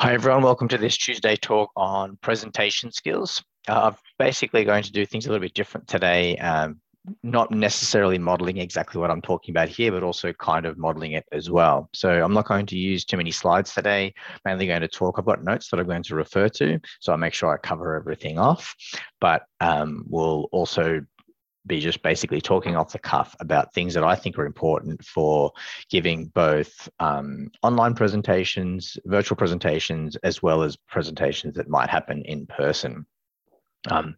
Hi, 0.00 0.14
everyone. 0.14 0.44
Welcome 0.44 0.68
to 0.68 0.78
this 0.78 0.96
Tuesday 0.96 1.34
talk 1.34 1.72
on 1.74 2.18
presentation 2.22 2.92
skills. 2.92 3.42
Uh, 3.66 3.90
I'm 3.90 3.96
basically 4.16 4.62
going 4.62 4.84
to 4.84 4.92
do 4.92 5.04
things 5.04 5.26
a 5.26 5.28
little 5.28 5.44
bit 5.44 5.54
different 5.54 5.88
today, 5.88 6.36
um, 6.36 6.80
not 7.24 7.50
necessarily 7.50 8.16
modeling 8.16 8.58
exactly 8.58 9.00
what 9.00 9.10
I'm 9.10 9.20
talking 9.20 9.52
about 9.52 9.68
here, 9.68 9.90
but 9.90 10.04
also 10.04 10.32
kind 10.34 10.66
of 10.66 10.78
modeling 10.78 11.12
it 11.12 11.24
as 11.32 11.50
well. 11.50 11.90
So 11.94 12.22
I'm 12.22 12.32
not 12.32 12.46
going 12.46 12.66
to 12.66 12.78
use 12.78 13.04
too 13.04 13.16
many 13.16 13.32
slides 13.32 13.74
today, 13.74 14.14
mainly 14.44 14.68
going 14.68 14.82
to 14.82 14.88
talk. 14.88 15.16
I've 15.18 15.24
got 15.24 15.42
notes 15.42 15.68
that 15.70 15.80
I'm 15.80 15.86
going 15.86 16.04
to 16.04 16.14
refer 16.14 16.48
to, 16.48 16.78
so 17.00 17.10
I'll 17.10 17.18
make 17.18 17.34
sure 17.34 17.52
I 17.52 17.56
cover 17.56 17.96
everything 17.96 18.38
off, 18.38 18.76
but 19.20 19.46
um, 19.58 20.04
we'll 20.06 20.48
also 20.52 21.00
be 21.68 21.80
just 21.80 22.02
basically 22.02 22.40
talking 22.40 22.76
off 22.76 22.92
the 22.92 22.98
cuff 22.98 23.36
about 23.40 23.72
things 23.72 23.94
that 23.94 24.04
I 24.04 24.16
think 24.16 24.38
are 24.38 24.46
important 24.46 25.04
for 25.04 25.52
giving 25.90 26.26
both 26.26 26.88
um, 26.98 27.50
online 27.62 27.94
presentations, 27.94 28.98
virtual 29.04 29.36
presentations, 29.36 30.16
as 30.16 30.42
well 30.42 30.62
as 30.62 30.76
presentations 30.76 31.54
that 31.56 31.68
might 31.68 31.90
happen 31.90 32.22
in 32.24 32.46
person. 32.46 33.06
Um, 33.88 34.16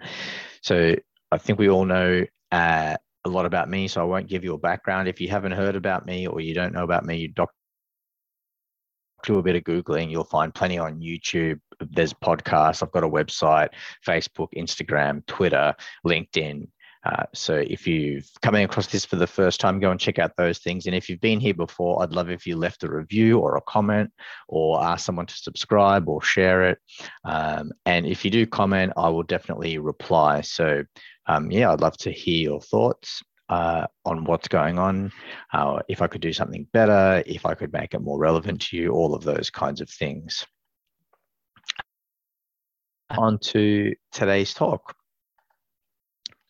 so 0.63 0.95
I 1.33 1.39
think 1.39 1.59
we 1.59 1.69
all 1.69 1.85
know 1.85 2.25
uh, 2.53 2.97
a 3.25 3.29
lot 3.29 3.47
about 3.47 3.69
me, 3.69 3.89
so 3.89 4.01
I 4.01 4.05
won't 4.05 4.29
give 4.29 4.45
you 4.45 4.55
a 4.55 4.59
background. 4.59 5.09
If 5.09 5.21
you 5.21 5.29
haven't 5.29 5.53
heard 5.53 5.77
about 5.77 6.07
me 6.07 6.27
or 6.27 6.41
you 6.41 6.55
don't 6.55 6.73
know 6.73 6.85
about 6.85 7.05
me, 7.05 7.27
doc- 7.29 7.55
do 9.23 9.39
a 9.39 9.43
bit 9.43 9.57
of 9.57 9.65
Googling, 9.65 10.11
you'll 10.11 10.25
find 10.25 10.55
plenty 10.55 10.79
on 10.79 11.01
YouTube. 11.01 11.61
There's 11.79 12.13
podcasts, 12.13 12.83
I've 12.83 12.93
got 12.93 13.05
a 13.05 13.09
website, 13.09 13.69
Facebook, 14.07 14.49
Instagram, 14.57 15.25
Twitter, 15.27 15.75
LinkedIn. 16.07 16.69
Uh, 17.05 17.25
so 17.35 17.55
if 17.55 17.87
you've 17.87 18.29
coming 18.43 18.65
across 18.65 18.87
this 18.87 19.05
for 19.05 19.17
the 19.17 19.27
first 19.27 19.59
time, 19.59 19.81
go 19.81 19.91
and 19.91 19.99
check 19.99 20.19
out 20.19 20.33
those 20.37 20.59
things. 20.59 20.87
And 20.87 20.95
if 20.95 21.09
you've 21.09 21.21
been 21.21 21.41
here 21.41 21.55
before, 21.55 22.03
I'd 22.03 22.13
love 22.13 22.31
if 22.31 22.47
you 22.47 22.57
left 22.57 22.85
a 22.85 22.91
review 22.91 23.39
or 23.39 23.57
a 23.57 23.63
comment 23.63 24.13
or 24.49 24.83
ask 24.83 25.07
someone 25.07 25.27
to 25.27 25.35
subscribe 25.35 26.09
or 26.09 26.23
share 26.23 26.65
it. 26.65 26.79
Um, 27.25 27.73
and 27.87 28.07
if 28.07 28.25
you 28.25 28.31
do 28.31 28.47
comment, 28.47 28.93
I 28.97 29.09
will 29.09 29.23
definitely 29.23 29.79
reply. 29.79 30.43
So 30.43 30.85
um, 31.27 31.51
yeah, 31.51 31.73
I'd 31.73 31.81
love 31.81 31.97
to 31.99 32.13
hear 32.13 32.43
your 32.43 32.61
thoughts. 32.61 33.23
Uh, 33.49 33.85
on 34.05 34.23
what's 34.27 34.47
going 34.47 34.79
on, 34.79 35.11
uh, 35.53 35.81
if 35.89 36.03
I 36.03 36.07
could 36.07 36.21
do 36.21 36.33
something 36.33 36.69
better, 36.73 37.21
if 37.27 37.45
I 37.45 37.55
could 37.57 37.73
make 37.73 37.95
it 37.95 38.01
more 38.01 38.17
relevant 38.17 38.61
to 38.61 38.77
you, 38.77 38.93
all 38.93 39.13
of 39.13 39.25
those 39.25 39.51
kinds 39.51 39.81
of 39.81 39.91
things. 39.91 40.47
On 43.11 43.41
to 43.41 43.93
today's 44.13 44.55
talk. 44.55 44.95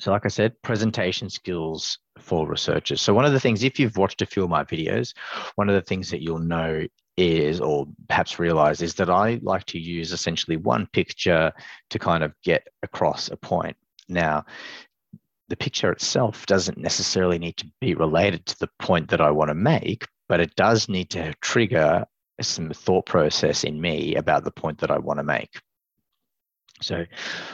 So, 0.00 0.10
like 0.10 0.24
I 0.24 0.28
said, 0.28 0.60
presentation 0.62 1.28
skills 1.28 1.98
for 2.18 2.48
researchers. 2.48 3.02
So, 3.02 3.12
one 3.12 3.26
of 3.26 3.32
the 3.32 3.40
things, 3.40 3.62
if 3.62 3.78
you've 3.78 3.98
watched 3.98 4.22
a 4.22 4.26
few 4.26 4.42
of 4.42 4.50
my 4.50 4.64
videos, 4.64 5.14
one 5.56 5.68
of 5.68 5.74
the 5.74 5.82
things 5.82 6.10
that 6.10 6.22
you'll 6.22 6.38
know 6.38 6.86
is, 7.18 7.60
or 7.60 7.86
perhaps 8.08 8.38
realize, 8.38 8.80
is 8.80 8.94
that 8.94 9.10
I 9.10 9.38
like 9.42 9.64
to 9.66 9.78
use 9.78 10.12
essentially 10.12 10.56
one 10.56 10.88
picture 10.94 11.52
to 11.90 11.98
kind 11.98 12.24
of 12.24 12.32
get 12.42 12.66
across 12.82 13.30
a 13.30 13.36
point. 13.36 13.76
Now, 14.08 14.46
the 15.48 15.56
picture 15.56 15.92
itself 15.92 16.46
doesn't 16.46 16.78
necessarily 16.78 17.38
need 17.38 17.58
to 17.58 17.70
be 17.80 17.94
related 17.94 18.46
to 18.46 18.58
the 18.58 18.70
point 18.78 19.10
that 19.10 19.20
I 19.20 19.30
want 19.30 19.48
to 19.48 19.54
make, 19.54 20.06
but 20.28 20.40
it 20.40 20.54
does 20.56 20.88
need 20.88 21.10
to 21.10 21.34
trigger 21.42 22.06
some 22.40 22.70
thought 22.70 23.04
process 23.04 23.64
in 23.64 23.78
me 23.78 24.14
about 24.14 24.44
the 24.44 24.50
point 24.50 24.78
that 24.78 24.90
I 24.90 24.98
want 24.98 25.18
to 25.18 25.24
make. 25.24 25.60
So, 26.82 27.04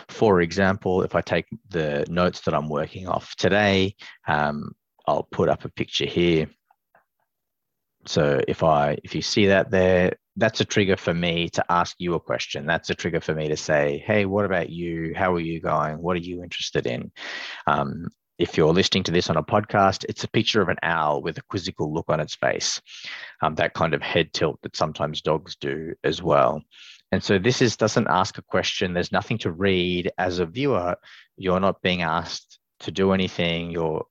for 0.09 0.41
example, 0.41 1.03
if 1.03 1.15
I 1.15 1.21
take 1.21 1.47
the 1.71 2.07
notes 2.09 2.41
that 2.43 2.55
I'm 2.55 2.69
working 2.69 3.09
off 3.09 3.35
today, 3.37 3.95
um, 4.27 4.73
I'll 5.07 5.25
put 5.25 5.49
up 5.49 5.65
a 5.65 5.69
picture 5.69 6.07
here. 6.07 6.49
So 8.07 8.41
if 8.47 8.63
I 8.63 8.99
if 9.03 9.15
you 9.15 9.23
see 9.23 9.47
that 9.47 9.71
there, 9.71 10.13
that's 10.37 10.61
a 10.61 10.65
trigger 10.65 10.97
for 10.97 11.13
me 11.13 11.49
to 11.51 11.65
ask 11.69 11.97
you 11.99 12.15
a 12.15 12.21
question. 12.21 12.67
That's 12.67 12.91
a 12.91 12.95
trigger 12.95 13.21
for 13.21 13.35
me 13.35 13.49
to 13.49 13.57
say, 13.57 14.03
"Hey, 14.07 14.27
what 14.27 14.45
about 14.45 14.71
you? 14.71 15.13
How 15.17 15.35
are 15.35 15.41
you 15.41 15.61
going? 15.61 16.01
What 16.01 16.17
are 16.17 16.21
you 16.21 16.43
interested 16.43 16.87
in?" 16.87 17.11
Um, 17.67 18.09
if 18.39 18.57
you're 18.57 18.73
listening 18.73 19.03
to 19.05 19.13
this 19.13 19.31
on 19.31 19.37
a 19.37 19.43
podcast, 19.43 20.05
it's 20.09 20.25
a 20.25 20.29
picture 20.29 20.61
of 20.61 20.69
an 20.69 20.77
owl 20.83 21.23
with 21.23 21.39
a 21.39 21.43
quizzical 21.43 21.93
look 21.93 22.07
on 22.09 22.21
its 22.21 22.35
face, 22.35 22.81
um, 23.43 23.55
that 23.55 23.75
kind 23.75 23.95
of 23.95 24.03
head 24.03 24.33
tilt 24.33 24.61
that 24.63 24.77
sometimes 24.77 25.23
dogs 25.23 25.57
do 25.57 25.95
as 26.05 26.23
well. 26.23 26.63
And 27.13 27.23
so 27.23 27.39
this 27.39 27.63
is 27.63 27.77
doesn't 27.77 28.09
ask 28.09 28.39
a 28.39 28.43
question. 28.43 28.93
There's 28.93 29.13
nothing 29.13 29.39
to 29.39 29.53
read 29.53 30.11
as 30.19 30.39
a 30.39 30.47
viewer. 30.47 30.97
You're 31.37 31.61
not 31.61 31.83
being 31.83 32.03
asked 32.03 32.59
to 32.81 32.91
do 32.91 33.13
anything. 33.13 33.71
You're 33.71 34.05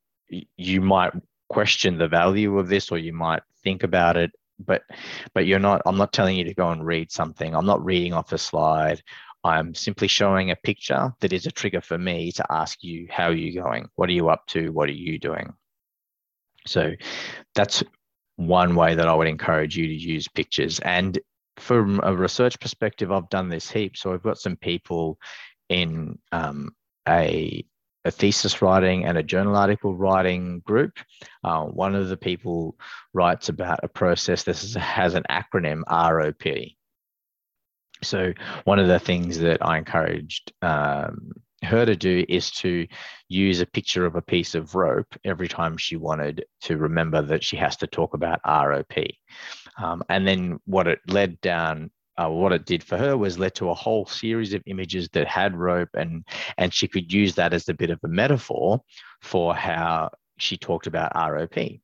you 0.58 0.82
might 0.82 1.14
question 1.50 1.98
the 1.98 2.08
value 2.08 2.58
of 2.58 2.68
this, 2.68 2.92
or 2.92 2.98
you 2.98 3.14
might 3.14 3.44
think 3.64 3.84
about 3.84 4.18
it, 4.18 4.32
but 4.60 4.84
but 5.34 5.46
you're 5.46 5.60
not. 5.60 5.82
I'm 5.86 5.98
not 5.98 6.14
telling 6.14 6.38
you 6.38 6.46
to 6.46 6.54
go 6.54 6.70
and 6.70 6.86
read 6.86 7.12
something. 7.12 7.54
I'm 7.54 7.66
not 7.66 7.84
reading 7.84 8.14
off 8.14 8.32
a 8.32 8.38
slide. 8.38 9.02
I'm 9.44 9.76
simply 9.76 10.08
showing 10.08 10.50
a 10.50 10.56
picture 10.56 11.14
that 11.20 11.32
is 11.32 11.46
a 11.46 11.52
trigger 11.52 11.82
for 11.82 12.00
me 12.00 12.32
to 12.32 12.46
ask 12.52 12.84
you, 12.84 13.08
how 13.12 13.26
are 13.26 13.34
you 13.34 13.54
going? 13.62 13.88
What 13.96 14.10
are 14.10 14.14
you 14.14 14.30
up 14.30 14.48
to? 14.48 14.72
What 14.72 14.90
are 14.90 14.94
you 14.94 15.20
doing? 15.20 15.54
So 16.66 16.94
that's 17.54 17.84
one 18.38 18.76
way 18.76 18.96
that 18.96 19.08
I 19.08 19.14
would 19.14 19.28
encourage 19.28 19.78
you 19.78 19.86
to 19.86 19.94
use 19.94 20.28
pictures. 20.28 20.80
And 20.80 21.20
from 21.58 22.00
a 22.04 22.16
research 22.16 22.60
perspective, 22.60 23.12
I've 23.12 23.30
done 23.30 23.50
this 23.50 23.70
heap. 23.70 23.98
So 23.98 24.14
I've 24.14 24.24
got 24.24 24.38
some 24.38 24.56
people 24.56 25.18
in 25.70 26.20
um, 26.32 26.76
a, 27.08 27.66
a 28.04 28.12
thesis 28.12 28.62
writing 28.62 29.06
and 29.06 29.18
a 29.18 29.24
journal 29.24 29.56
article 29.56 29.96
writing 29.96 30.60
group. 30.60 31.00
Uh, 31.44 31.66
one 31.66 31.96
of 31.96 32.10
the 32.10 32.18
people 32.18 32.78
writes 33.14 33.50
about 33.50 33.80
a 33.84 33.88
process 33.88 34.44
that 34.44 34.58
has 34.80 35.14
an 35.14 35.24
acronym 35.30 35.84
ROP. 35.84 36.76
So 38.04 38.34
one 38.66 38.80
of 38.80 38.88
the 38.88 39.00
things 39.00 39.40
that 39.40 39.66
I 39.66 39.78
encouraged 39.78 40.52
um, 40.62 41.32
her 41.64 41.86
to 41.86 41.96
do 41.96 42.26
is 42.28 42.52
to 42.52 42.88
use 43.28 43.62
a 43.62 43.66
picture 43.66 44.06
of 44.06 44.16
a 44.16 44.22
piece 44.22 44.56
of 44.56 44.76
rope 44.76 45.16
every 45.24 45.48
time 45.48 45.78
she 45.78 45.96
wanted 45.96 46.46
to 46.62 46.78
remember 46.78 47.22
that 47.22 47.44
she 47.44 47.58
has 47.58 47.78
to 47.78 47.88
talk 47.88 48.14
about 48.14 48.44
ROP. 48.44 49.10
Um, 49.78 50.04
and 50.10 50.28
then 50.28 50.60
what 50.66 50.88
it 50.88 51.00
led 51.08 51.40
down, 51.42 51.92
uh, 52.18 52.30
what 52.30 52.54
it 52.54 52.66
did 52.66 52.84
for 52.84 52.98
her 52.98 53.18
was 53.18 53.38
led 53.40 53.56
to 53.56 53.70
a 53.70 53.74
whole 53.74 54.06
series 54.06 54.54
of 54.54 54.64
images 54.66 55.10
that 55.14 55.28
had 55.28 55.56
rope, 55.56 55.90
and 55.94 56.24
and 56.58 56.74
she 56.74 56.88
could 56.88 57.12
use 57.12 57.36
that 57.36 57.54
as 57.54 57.68
a 57.68 57.74
bit 57.74 57.90
of 57.90 58.00
a 58.04 58.08
metaphor 58.08 58.82
for 59.22 59.54
how 59.54 60.10
she 60.38 60.58
talked 60.58 60.88
about 60.88 61.14
ROP 61.14 61.82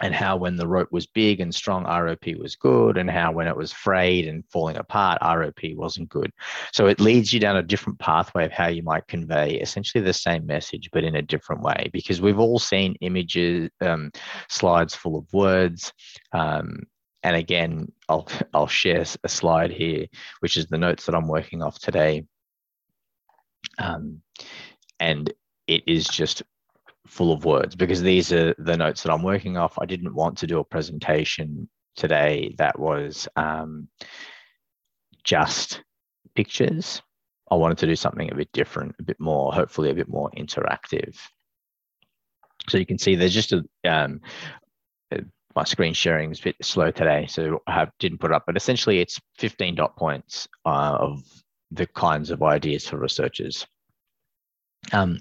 and 0.00 0.14
how 0.14 0.36
when 0.36 0.56
the 0.56 0.66
rope 0.66 0.90
was 0.90 1.06
big 1.06 1.40
and 1.40 1.54
strong, 1.54 1.84
ROP 1.84 2.38
was 2.38 2.56
good, 2.56 2.96
and 2.96 3.10
how 3.10 3.30
when 3.30 3.46
it 3.46 3.56
was 3.56 3.72
frayed 3.72 4.26
and 4.26 4.44
falling 4.50 4.76
apart, 4.76 5.20
ROP 5.20 5.76
wasn't 5.76 6.08
good. 6.08 6.32
So 6.72 6.86
it 6.86 7.00
leads 7.00 7.32
you 7.32 7.40
down 7.40 7.56
a 7.56 7.62
different 7.62 7.98
pathway 7.98 8.46
of 8.46 8.52
how 8.52 8.68
you 8.68 8.82
might 8.82 9.06
convey 9.06 9.54
essentially 9.56 10.02
the 10.02 10.14
same 10.14 10.46
message, 10.46 10.88
but 10.92 11.04
in 11.04 11.16
a 11.16 11.22
different 11.22 11.62
way, 11.62 11.90
because 11.92 12.22
we've 12.22 12.38
all 12.38 12.58
seen 12.58 12.96
images, 13.00 13.70
um, 13.82 14.10
slides 14.48 14.94
full 14.94 15.18
of 15.18 15.30
words. 15.32 15.92
Um, 16.32 16.84
and 17.22 17.36
again, 17.36 17.92
I'll, 18.08 18.26
I'll 18.54 18.66
share 18.66 19.04
a 19.24 19.28
slide 19.28 19.72
here, 19.72 20.06
which 20.40 20.56
is 20.56 20.66
the 20.66 20.78
notes 20.78 21.04
that 21.06 21.14
I'm 21.14 21.28
working 21.28 21.62
off 21.62 21.78
today. 21.78 22.24
Um, 23.78 24.22
and 24.98 25.32
it 25.66 25.82
is 25.86 26.06
just 26.08 26.42
full 27.06 27.32
of 27.32 27.44
words 27.44 27.74
because 27.74 28.00
these 28.00 28.32
are 28.32 28.54
the 28.58 28.76
notes 28.76 29.02
that 29.02 29.12
I'm 29.12 29.22
working 29.22 29.56
off. 29.56 29.78
I 29.80 29.86
didn't 29.86 30.14
want 30.14 30.38
to 30.38 30.46
do 30.46 30.58
a 30.58 30.64
presentation 30.64 31.68
today 31.96 32.54
that 32.58 32.78
was 32.78 33.28
um, 33.36 33.88
just 35.24 35.82
pictures. 36.34 37.02
I 37.50 37.56
wanted 37.56 37.78
to 37.78 37.86
do 37.86 37.96
something 37.96 38.32
a 38.32 38.36
bit 38.36 38.52
different, 38.52 38.94
a 38.98 39.02
bit 39.02 39.20
more, 39.20 39.52
hopefully 39.52 39.90
a 39.90 39.94
bit 39.94 40.08
more 40.08 40.30
interactive. 40.36 41.18
So 42.68 42.78
you 42.78 42.86
can 42.86 42.98
see 42.98 43.14
there's 43.14 43.34
just 43.34 43.52
a, 43.52 43.64
um, 43.84 44.20
uh, 45.10 45.18
my 45.54 45.64
screen 45.64 45.92
sharing 45.92 46.30
is 46.30 46.40
a 46.40 46.44
bit 46.44 46.56
slow 46.62 46.90
today, 46.90 47.26
so 47.26 47.60
I 47.66 47.88
didn't 47.98 48.18
put 48.18 48.30
it 48.30 48.34
up, 48.34 48.44
but 48.46 48.56
essentially 48.56 49.00
it's 49.00 49.20
15 49.38 49.74
dot 49.74 49.96
points 49.96 50.48
uh, 50.64 50.96
of 50.98 51.22
the 51.70 51.86
kinds 51.86 52.30
of 52.30 52.42
ideas 52.42 52.86
for 52.86 52.96
researchers. 52.98 53.66
Um, 54.92 55.20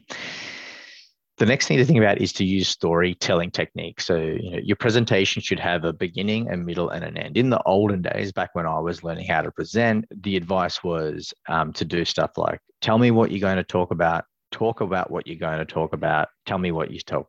the 1.41 1.47
next 1.47 1.65
thing 1.65 1.79
to 1.79 1.85
think 1.85 1.97
about 1.97 2.21
is 2.21 2.31
to 2.33 2.45
use 2.45 2.67
storytelling 2.69 3.49
techniques. 3.49 4.05
So, 4.05 4.15
you 4.15 4.51
know, 4.51 4.59
your 4.63 4.75
presentation 4.75 5.41
should 5.41 5.59
have 5.59 5.83
a 5.85 5.91
beginning, 5.91 6.47
a 6.51 6.55
middle, 6.55 6.89
and 6.89 7.03
an 7.03 7.17
end. 7.17 7.35
In 7.35 7.49
the 7.49 7.59
olden 7.63 8.03
days, 8.03 8.31
back 8.31 8.51
when 8.53 8.67
I 8.67 8.77
was 8.77 9.03
learning 9.03 9.25
how 9.25 9.41
to 9.41 9.49
present, 9.49 10.05
the 10.15 10.37
advice 10.37 10.83
was 10.83 11.33
um, 11.49 11.73
to 11.73 11.83
do 11.83 12.05
stuff 12.05 12.37
like 12.37 12.59
tell 12.79 12.99
me 12.99 13.09
what 13.09 13.31
you're 13.31 13.39
going 13.39 13.57
to 13.57 13.63
talk 13.63 13.89
about, 13.89 14.25
talk 14.51 14.81
about 14.81 15.09
what 15.09 15.25
you're 15.25 15.35
going 15.35 15.57
to 15.57 15.65
talk 15.65 15.93
about, 15.93 16.27
tell 16.45 16.59
me 16.59 16.71
what 16.71 16.91
you 16.91 16.99
talk 16.99 17.27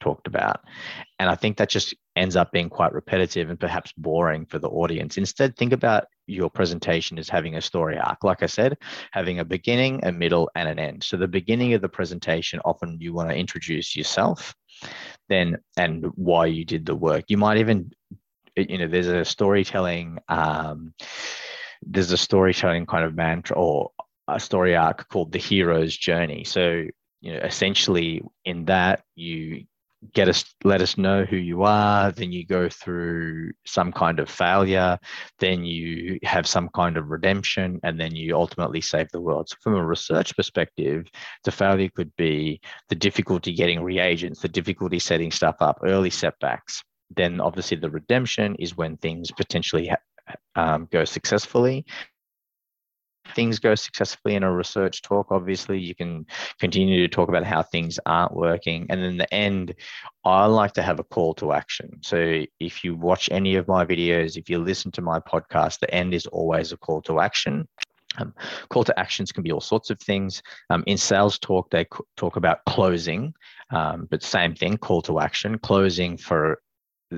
talked 0.00 0.26
about. 0.26 0.60
And 1.20 1.30
I 1.30 1.36
think 1.36 1.58
that 1.58 1.68
just 1.68 1.94
ends 2.16 2.34
up 2.34 2.50
being 2.50 2.68
quite 2.68 2.92
repetitive 2.92 3.50
and 3.50 3.60
perhaps 3.60 3.92
boring 3.96 4.46
for 4.46 4.58
the 4.58 4.68
audience. 4.68 5.16
Instead, 5.16 5.56
think 5.56 5.72
about 5.72 6.06
your 6.28 6.50
presentation 6.50 7.18
is 7.18 7.28
having 7.28 7.56
a 7.56 7.60
story 7.60 7.98
arc. 7.98 8.22
Like 8.22 8.42
I 8.42 8.46
said, 8.46 8.76
having 9.12 9.38
a 9.38 9.44
beginning, 9.44 10.00
a 10.04 10.12
middle, 10.12 10.50
and 10.54 10.68
an 10.68 10.78
end. 10.78 11.02
So 11.02 11.16
the 11.16 11.28
beginning 11.28 11.74
of 11.74 11.80
the 11.80 11.88
presentation, 11.88 12.60
often 12.64 12.98
you 13.00 13.12
want 13.12 13.30
to 13.30 13.36
introduce 13.36 13.96
yourself, 13.96 14.54
then 15.28 15.58
and 15.76 16.06
why 16.14 16.46
you 16.46 16.64
did 16.64 16.86
the 16.86 16.94
work. 16.94 17.24
You 17.28 17.38
might 17.38 17.58
even, 17.58 17.90
you 18.56 18.78
know, 18.78 18.88
there's 18.88 19.08
a 19.08 19.24
storytelling 19.24 20.18
um, 20.28 20.94
there's 21.82 22.12
a 22.12 22.16
storytelling 22.16 22.86
kind 22.86 23.04
of 23.04 23.14
mantra 23.14 23.56
or 23.56 23.90
a 24.28 24.40
story 24.40 24.76
arc 24.76 25.08
called 25.08 25.32
the 25.32 25.38
hero's 25.38 25.96
journey. 25.96 26.44
So, 26.44 26.84
you 27.20 27.32
know, 27.32 27.40
essentially 27.40 28.22
in 28.44 28.66
that 28.66 29.02
you 29.14 29.64
get 30.14 30.28
us 30.28 30.44
let 30.62 30.80
us 30.80 30.96
know 30.96 31.24
who 31.24 31.36
you 31.36 31.64
are 31.64 32.12
then 32.12 32.30
you 32.30 32.46
go 32.46 32.68
through 32.68 33.50
some 33.66 33.90
kind 33.90 34.20
of 34.20 34.30
failure 34.30 34.96
then 35.40 35.64
you 35.64 36.18
have 36.22 36.46
some 36.46 36.68
kind 36.74 36.96
of 36.96 37.10
redemption 37.10 37.80
and 37.82 37.98
then 37.98 38.14
you 38.14 38.36
ultimately 38.36 38.80
save 38.80 39.08
the 39.10 39.20
world. 39.20 39.48
So 39.48 39.56
from 39.60 39.74
a 39.74 39.84
research 39.84 40.36
perspective 40.36 41.06
the 41.44 41.50
failure 41.50 41.88
could 41.94 42.14
be 42.16 42.60
the 42.88 42.94
difficulty 42.94 43.52
getting 43.52 43.82
reagents 43.82 44.40
the 44.40 44.48
difficulty 44.48 45.00
setting 45.00 45.32
stuff 45.32 45.56
up 45.60 45.80
early 45.84 46.10
setbacks. 46.10 46.82
Then 47.16 47.40
obviously 47.40 47.76
the 47.76 47.90
redemption 47.90 48.54
is 48.56 48.76
when 48.76 48.96
things 48.98 49.32
potentially 49.32 49.90
um, 50.54 50.88
go 50.92 51.04
successfully 51.04 51.84
things 53.34 53.58
go 53.58 53.74
successfully 53.74 54.34
in 54.34 54.42
a 54.42 54.52
research 54.52 55.02
talk, 55.02 55.28
obviously 55.30 55.78
you 55.78 55.94
can 55.94 56.26
continue 56.58 57.06
to 57.06 57.08
talk 57.08 57.28
about 57.28 57.44
how 57.44 57.62
things 57.62 57.98
aren't 58.06 58.34
working. 58.34 58.86
And 58.88 59.02
then 59.02 59.16
the 59.16 59.32
end, 59.32 59.74
I 60.24 60.46
like 60.46 60.72
to 60.74 60.82
have 60.82 60.98
a 60.98 61.04
call 61.04 61.34
to 61.34 61.52
action. 61.52 62.00
So 62.02 62.44
if 62.60 62.84
you 62.84 62.94
watch 62.94 63.28
any 63.30 63.56
of 63.56 63.68
my 63.68 63.84
videos, 63.84 64.36
if 64.36 64.48
you 64.48 64.58
listen 64.58 64.90
to 64.92 65.02
my 65.02 65.20
podcast, 65.20 65.80
the 65.80 65.92
end 65.92 66.14
is 66.14 66.26
always 66.26 66.72
a 66.72 66.76
call 66.76 67.02
to 67.02 67.20
action. 67.20 67.68
Um, 68.18 68.34
call 68.70 68.84
to 68.84 68.98
actions 68.98 69.32
can 69.32 69.42
be 69.42 69.52
all 69.52 69.60
sorts 69.60 69.90
of 69.90 70.00
things. 70.00 70.42
Um, 70.70 70.82
in 70.86 70.96
sales 70.98 71.38
talk, 71.38 71.70
they 71.70 71.86
talk 72.16 72.36
about 72.36 72.64
closing, 72.66 73.34
um, 73.70 74.08
but 74.10 74.22
same 74.22 74.54
thing, 74.54 74.76
call 74.78 75.02
to 75.02 75.20
action, 75.20 75.58
closing 75.58 76.16
for 76.16 76.60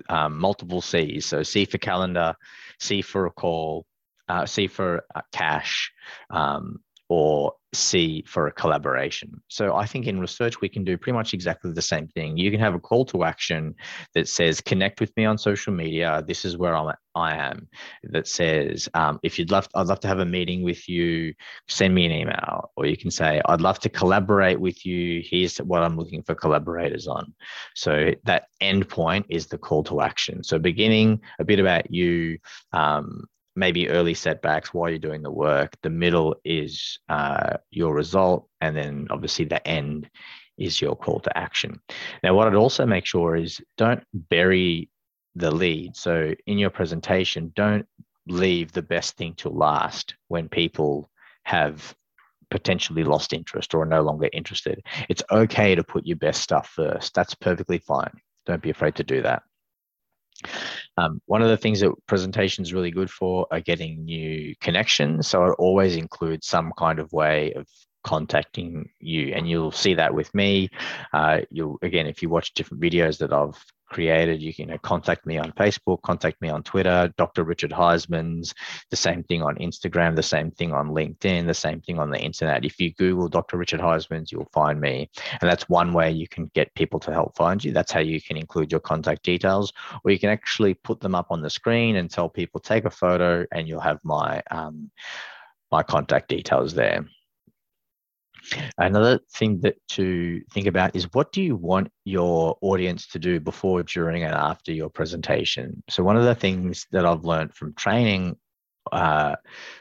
um, 0.08 0.38
multiple 0.38 0.80
C's. 0.80 1.26
So 1.26 1.42
C 1.42 1.64
for 1.64 1.78
calendar, 1.78 2.34
C 2.78 3.02
for 3.02 3.26
a 3.26 3.30
call, 3.30 3.86
uh, 4.30 4.44
C 4.46 4.68
for 4.68 4.90
uh, 5.14 5.22
cash, 5.32 5.92
um, 6.30 6.80
or 7.08 7.52
C 7.74 8.22
for 8.32 8.46
a 8.46 8.52
collaboration. 8.52 9.30
So 9.48 9.64
I 9.82 9.84
think 9.90 10.06
in 10.06 10.20
research, 10.20 10.60
we 10.60 10.68
can 10.68 10.84
do 10.84 10.96
pretty 10.96 11.16
much 11.20 11.34
exactly 11.34 11.72
the 11.72 11.90
same 11.94 12.06
thing. 12.14 12.36
You 12.36 12.50
can 12.52 12.60
have 12.60 12.76
a 12.76 12.86
call 12.88 13.04
to 13.06 13.24
action 13.24 13.74
that 14.14 14.28
says, 14.28 14.60
connect 14.60 15.00
with 15.00 15.12
me 15.16 15.24
on 15.24 15.36
social 15.36 15.72
media. 15.72 16.22
This 16.30 16.44
is 16.44 16.56
where 16.56 16.76
I'm, 16.76 16.94
I 17.16 17.30
am. 17.48 17.68
That 18.14 18.28
says, 18.28 18.88
um, 18.94 19.18
if 19.24 19.32
you'd 19.38 19.50
love, 19.50 19.66
I'd 19.74 19.88
love 19.88 20.00
to 20.00 20.08
have 20.08 20.20
a 20.20 20.24
meeting 20.38 20.62
with 20.62 20.88
you, 20.88 21.34
send 21.66 21.92
me 21.96 22.06
an 22.06 22.12
email. 22.12 22.70
Or 22.76 22.86
you 22.86 22.96
can 22.96 23.10
say, 23.10 23.40
I'd 23.50 23.66
love 23.68 23.80
to 23.80 23.88
collaborate 24.00 24.60
with 24.60 24.86
you. 24.86 25.20
Here's 25.30 25.58
what 25.58 25.82
I'm 25.82 25.96
looking 25.96 26.22
for 26.22 26.36
collaborators 26.36 27.08
on. 27.08 27.34
So 27.74 27.92
that 28.24 28.44
end 28.60 28.88
point 28.88 29.26
is 29.28 29.46
the 29.46 29.58
call 29.58 29.82
to 29.84 30.00
action. 30.00 30.44
So 30.44 30.58
beginning 30.58 31.20
a 31.40 31.44
bit 31.44 31.58
about 31.58 31.92
you, 31.92 32.38
um, 32.72 33.26
maybe 33.56 33.88
early 33.88 34.14
setbacks 34.14 34.72
while 34.72 34.88
you're 34.88 34.98
doing 34.98 35.22
the 35.22 35.30
work. 35.30 35.76
The 35.82 35.90
middle 35.90 36.36
is 36.44 36.98
uh, 37.08 37.58
your 37.70 37.94
result, 37.94 38.48
and 38.60 38.76
then 38.76 39.08
obviously 39.10 39.44
the 39.44 39.66
end 39.66 40.08
is 40.58 40.80
your 40.80 40.94
call 40.96 41.20
to 41.20 41.36
action. 41.36 41.80
Now, 42.22 42.34
what 42.34 42.46
I'd 42.46 42.54
also 42.54 42.86
make 42.86 43.06
sure 43.06 43.36
is 43.36 43.60
don't 43.76 44.02
bury 44.12 44.90
the 45.34 45.50
lead. 45.50 45.96
So 45.96 46.34
in 46.46 46.58
your 46.58 46.70
presentation, 46.70 47.52
don't 47.56 47.86
leave 48.26 48.72
the 48.72 48.82
best 48.82 49.16
thing 49.16 49.34
to 49.36 49.48
last 49.48 50.14
when 50.28 50.48
people 50.48 51.10
have 51.44 51.94
potentially 52.50 53.04
lost 53.04 53.32
interest 53.32 53.74
or 53.74 53.82
are 53.82 53.86
no 53.86 54.02
longer 54.02 54.28
interested. 54.32 54.82
It's 55.08 55.22
okay 55.30 55.74
to 55.74 55.84
put 55.84 56.06
your 56.06 56.16
best 56.16 56.42
stuff 56.42 56.68
first. 56.68 57.14
That's 57.14 57.34
perfectly 57.34 57.78
fine. 57.78 58.12
Don't 58.46 58.62
be 58.62 58.70
afraid 58.70 58.96
to 58.96 59.04
do 59.04 59.22
that. 59.22 59.42
Um, 60.96 61.20
one 61.26 61.42
of 61.42 61.48
the 61.48 61.56
things 61.56 61.80
that 61.80 61.92
presentation 62.06 62.62
is 62.62 62.72
really 62.72 62.90
good 62.90 63.10
for 63.10 63.46
are 63.50 63.60
getting 63.60 64.04
new 64.04 64.54
connections. 64.60 65.28
So 65.28 65.44
it 65.46 65.56
always 65.58 65.96
includes 65.96 66.46
some 66.46 66.72
kind 66.78 66.98
of 66.98 67.12
way 67.12 67.52
of 67.54 67.66
contacting 68.02 68.88
you 68.98 69.32
and 69.34 69.48
you'll 69.48 69.70
see 69.70 69.94
that 69.94 70.14
with 70.14 70.34
me 70.34 70.70
uh, 71.12 71.40
you'll 71.50 71.78
again 71.82 72.06
if 72.06 72.22
you 72.22 72.28
watch 72.28 72.54
different 72.54 72.82
videos 72.82 73.18
that 73.18 73.32
i've 73.32 73.62
created. 73.90 74.40
You 74.40 74.54
can 74.54 74.68
you 74.68 74.72
know, 74.72 74.78
contact 74.78 75.26
me 75.26 75.36
on 75.36 75.52
Facebook, 75.52 76.00
contact 76.02 76.40
me 76.40 76.48
on 76.48 76.62
Twitter, 76.62 77.12
Dr. 77.18 77.44
Richard 77.44 77.72
Huysmans, 77.72 78.54
the 78.90 78.96
same 78.96 79.22
thing 79.24 79.42
on 79.42 79.56
Instagram, 79.56 80.16
the 80.16 80.22
same 80.22 80.50
thing 80.50 80.72
on 80.72 80.90
LinkedIn, 80.90 81.46
the 81.46 81.54
same 81.54 81.80
thing 81.80 81.98
on 81.98 82.10
the 82.10 82.18
internet. 82.18 82.64
If 82.64 82.80
you 82.80 82.94
Google 82.94 83.28
Dr. 83.28 83.58
Richard 83.58 83.80
Huysmans, 83.80 84.32
you'll 84.32 84.48
find 84.52 84.80
me. 84.80 85.10
And 85.40 85.50
that's 85.50 85.68
one 85.68 85.92
way 85.92 86.10
you 86.10 86.28
can 86.28 86.50
get 86.54 86.74
people 86.74 87.00
to 87.00 87.12
help 87.12 87.36
find 87.36 87.62
you. 87.62 87.72
That's 87.72 87.92
how 87.92 88.00
you 88.00 88.20
can 88.20 88.36
include 88.36 88.70
your 88.70 88.80
contact 88.80 89.22
details, 89.24 89.72
or 90.04 90.10
you 90.10 90.18
can 90.18 90.30
actually 90.30 90.74
put 90.74 91.00
them 91.00 91.14
up 91.14 91.26
on 91.30 91.42
the 91.42 91.50
screen 91.50 91.96
and 91.96 92.10
tell 92.10 92.28
people, 92.28 92.60
take 92.60 92.84
a 92.84 92.90
photo, 92.90 93.44
and 93.52 93.68
you'll 93.68 93.80
have 93.80 94.00
my 94.04 94.42
um, 94.50 94.90
my 95.70 95.82
contact 95.82 96.28
details 96.28 96.74
there. 96.74 97.04
Another 98.78 99.20
thing 99.34 99.60
that 99.60 99.76
to 99.90 100.40
think 100.52 100.66
about 100.66 100.96
is 100.96 101.08
what 101.12 101.32
do 101.32 101.42
you 101.42 101.56
want 101.56 101.90
your 102.04 102.56
audience 102.62 103.06
to 103.08 103.18
do 103.18 103.40
before, 103.40 103.82
during, 103.82 104.22
and 104.24 104.34
after 104.34 104.72
your 104.72 104.90
presentation? 104.90 105.82
So, 105.88 106.02
one 106.02 106.16
of 106.16 106.24
the 106.24 106.34
things 106.34 106.86
that 106.92 107.06
I've 107.06 107.24
learned 107.24 107.54
from 107.54 107.74
training 107.74 108.36
uh, 108.92 109.36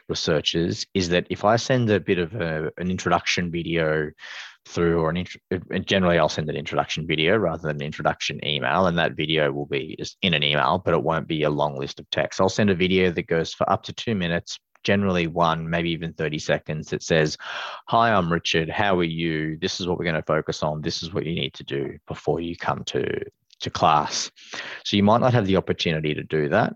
researchers 0.08 0.86
is 0.94 1.08
that 1.08 1.26
if 1.30 1.44
I 1.44 1.56
send 1.56 1.90
a 1.90 2.00
bit 2.00 2.18
of 2.18 2.34
a, 2.34 2.70
an 2.76 2.90
introduction 2.90 3.50
video 3.50 4.10
through, 4.66 5.00
or 5.00 5.10
an 5.10 5.16
int- 5.16 5.86
generally 5.86 6.18
I'll 6.18 6.28
send 6.28 6.48
an 6.50 6.56
introduction 6.56 7.06
video 7.06 7.36
rather 7.36 7.68
than 7.68 7.76
an 7.76 7.82
introduction 7.82 8.44
email, 8.44 8.86
and 8.86 8.98
that 8.98 9.16
video 9.16 9.50
will 9.52 9.66
be 9.66 9.98
in 10.22 10.34
an 10.34 10.42
email, 10.42 10.80
but 10.84 10.94
it 10.94 11.02
won't 11.02 11.26
be 11.26 11.42
a 11.42 11.50
long 11.50 11.76
list 11.76 11.98
of 11.98 12.08
text. 12.10 12.40
I'll 12.40 12.48
send 12.48 12.70
a 12.70 12.74
video 12.74 13.10
that 13.10 13.26
goes 13.26 13.54
for 13.54 13.68
up 13.70 13.82
to 13.84 13.92
two 13.92 14.14
minutes 14.14 14.58
generally 14.84 15.26
one, 15.26 15.68
maybe 15.68 15.90
even 15.90 16.12
30 16.12 16.38
seconds 16.38 16.90
that 16.90 17.02
says, 17.02 17.36
Hi, 17.86 18.12
I'm 18.12 18.32
Richard. 18.32 18.68
How 18.68 18.98
are 18.98 19.04
you? 19.04 19.56
This 19.58 19.80
is 19.80 19.86
what 19.86 19.98
we're 19.98 20.04
going 20.04 20.16
to 20.16 20.22
focus 20.22 20.62
on. 20.62 20.82
This 20.82 21.02
is 21.02 21.12
what 21.12 21.26
you 21.26 21.34
need 21.34 21.54
to 21.54 21.64
do 21.64 21.98
before 22.06 22.40
you 22.40 22.56
come 22.56 22.84
to, 22.84 23.06
to 23.60 23.70
class. 23.70 24.30
So 24.84 24.96
you 24.96 25.02
might 25.02 25.20
not 25.20 25.34
have 25.34 25.46
the 25.46 25.56
opportunity 25.56 26.14
to 26.14 26.22
do 26.22 26.48
that. 26.48 26.74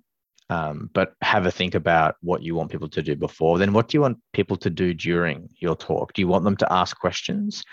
Um, 0.50 0.90
but 0.92 1.14
have 1.22 1.46
a 1.46 1.50
think 1.50 1.74
about 1.74 2.16
what 2.20 2.42
you 2.42 2.54
want 2.54 2.70
people 2.70 2.90
to 2.90 3.02
do 3.02 3.16
before. 3.16 3.58
Then, 3.58 3.72
what 3.72 3.88
do 3.88 3.96
you 3.96 4.02
want 4.02 4.18
people 4.34 4.58
to 4.58 4.68
do 4.68 4.92
during 4.92 5.48
your 5.58 5.74
talk? 5.74 6.12
Do 6.12 6.20
you 6.20 6.28
want 6.28 6.44
them 6.44 6.56
to 6.58 6.70
ask 6.70 6.98
questions? 6.98 7.64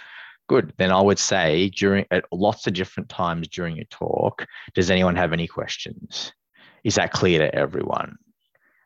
Good. 0.48 0.74
Then 0.78 0.90
I 0.90 1.02
would 1.02 1.20
say 1.20 1.70
during 1.70 2.06
at 2.12 2.24
lots 2.32 2.68
of 2.68 2.74
different 2.74 3.10
times 3.10 3.50
during 3.50 3.76
your 3.76 3.86
talk, 3.86 4.46
does 4.74 4.90
anyone 4.90 5.18
have 5.18 5.34
any 5.34 5.48
questions? 5.48 6.32
Is 6.84 6.96
that 6.96 7.12
clear 7.12 7.40
to 7.40 7.54
everyone? 7.54 8.18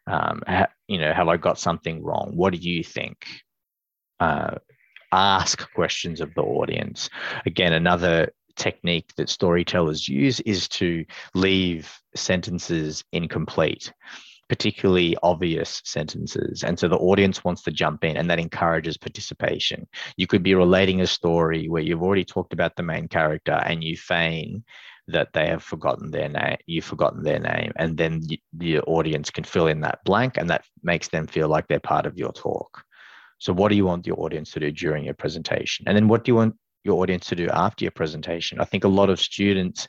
Um, 0.08 0.42
ha, 0.48 0.68
you 0.88 1.00
know, 1.00 1.14
have 1.14 1.28
I 1.28 1.38
got 1.38 1.60
something 1.60 2.04
wrong? 2.04 2.32
What 2.36 2.54
do 2.54 2.60
you 2.60 2.84
think? 2.84 3.26
Uh, 4.20 4.56
ask 5.12 5.72
questions 5.74 6.22
of 6.22 6.34
the 6.36 6.42
audience. 6.42 7.10
Again, 7.46 7.74
another 7.74 8.32
technique 8.56 9.12
that 9.18 9.30
storytellers 9.30 10.08
use 10.08 10.40
is 10.42 10.68
to 10.70 11.06
leave 11.34 11.92
sentences 12.16 13.04
incomplete 13.12 13.92
particularly 14.48 15.18
obvious 15.24 15.82
sentences. 15.86 16.64
And 16.64 16.78
so 16.78 16.88
the 16.88 16.98
audience 16.98 17.44
wants 17.44 17.64
to 17.64 17.72
jump 17.72 18.04
in 18.04 18.18
and 18.18 18.30
that 18.30 18.40
encourages 18.40 18.98
participation. 18.98 19.88
You 20.18 20.28
could 20.28 20.44
be 20.44 20.54
relating 20.54 21.02
a 21.02 21.08
story 21.08 21.68
where 21.68 21.82
you've 21.82 22.04
already 22.04 22.26
talked 22.26 22.54
about 22.54 22.76
the 22.76 22.84
main 22.84 23.08
character 23.08 23.54
and 23.54 23.84
you 23.84 23.98
feign 23.98 24.64
that 25.08 25.34
they 25.34 25.48
have 25.48 25.64
forgotten 25.64 26.12
their 26.12 26.30
name, 26.30 26.58
you've 26.66 26.86
forgotten 26.86 27.24
their 27.24 27.40
name, 27.40 27.72
and 27.76 27.98
then 27.98 28.22
the 28.54 28.80
audience 28.82 29.30
can 29.30 29.44
fill 29.44 29.68
in 29.68 29.82
that 29.82 30.04
blank, 30.04 30.38
and 30.38 30.50
that 30.50 30.66
makes 30.84 31.10
them 31.10 31.28
feel 31.28 31.48
like 31.48 31.68
they're 31.68 31.80
part 31.80 32.06
of 32.06 32.18
your 32.18 32.32
talk. 32.32 32.84
So, 33.38 33.54
what 33.54 33.70
do 33.70 33.76
you 33.76 33.86
want 33.86 34.08
your 34.08 34.20
audience 34.20 34.52
to 34.52 34.60
do 34.60 34.72
during 34.72 35.06
your 35.06 35.14
presentation? 35.14 35.86
And 35.88 35.96
then, 35.96 36.08
what 36.08 36.24
do 36.24 36.32
you 36.32 36.36
want 36.36 36.56
your 36.84 37.02
audience 37.02 37.28
to 37.28 37.36
do 37.36 37.48
after 37.50 37.84
your 37.84 37.92
presentation? 37.92 38.60
I 38.60 38.66
think 38.66 38.84
a 38.84 38.90
lot 38.90 39.10
of 39.10 39.20
students, 39.20 39.88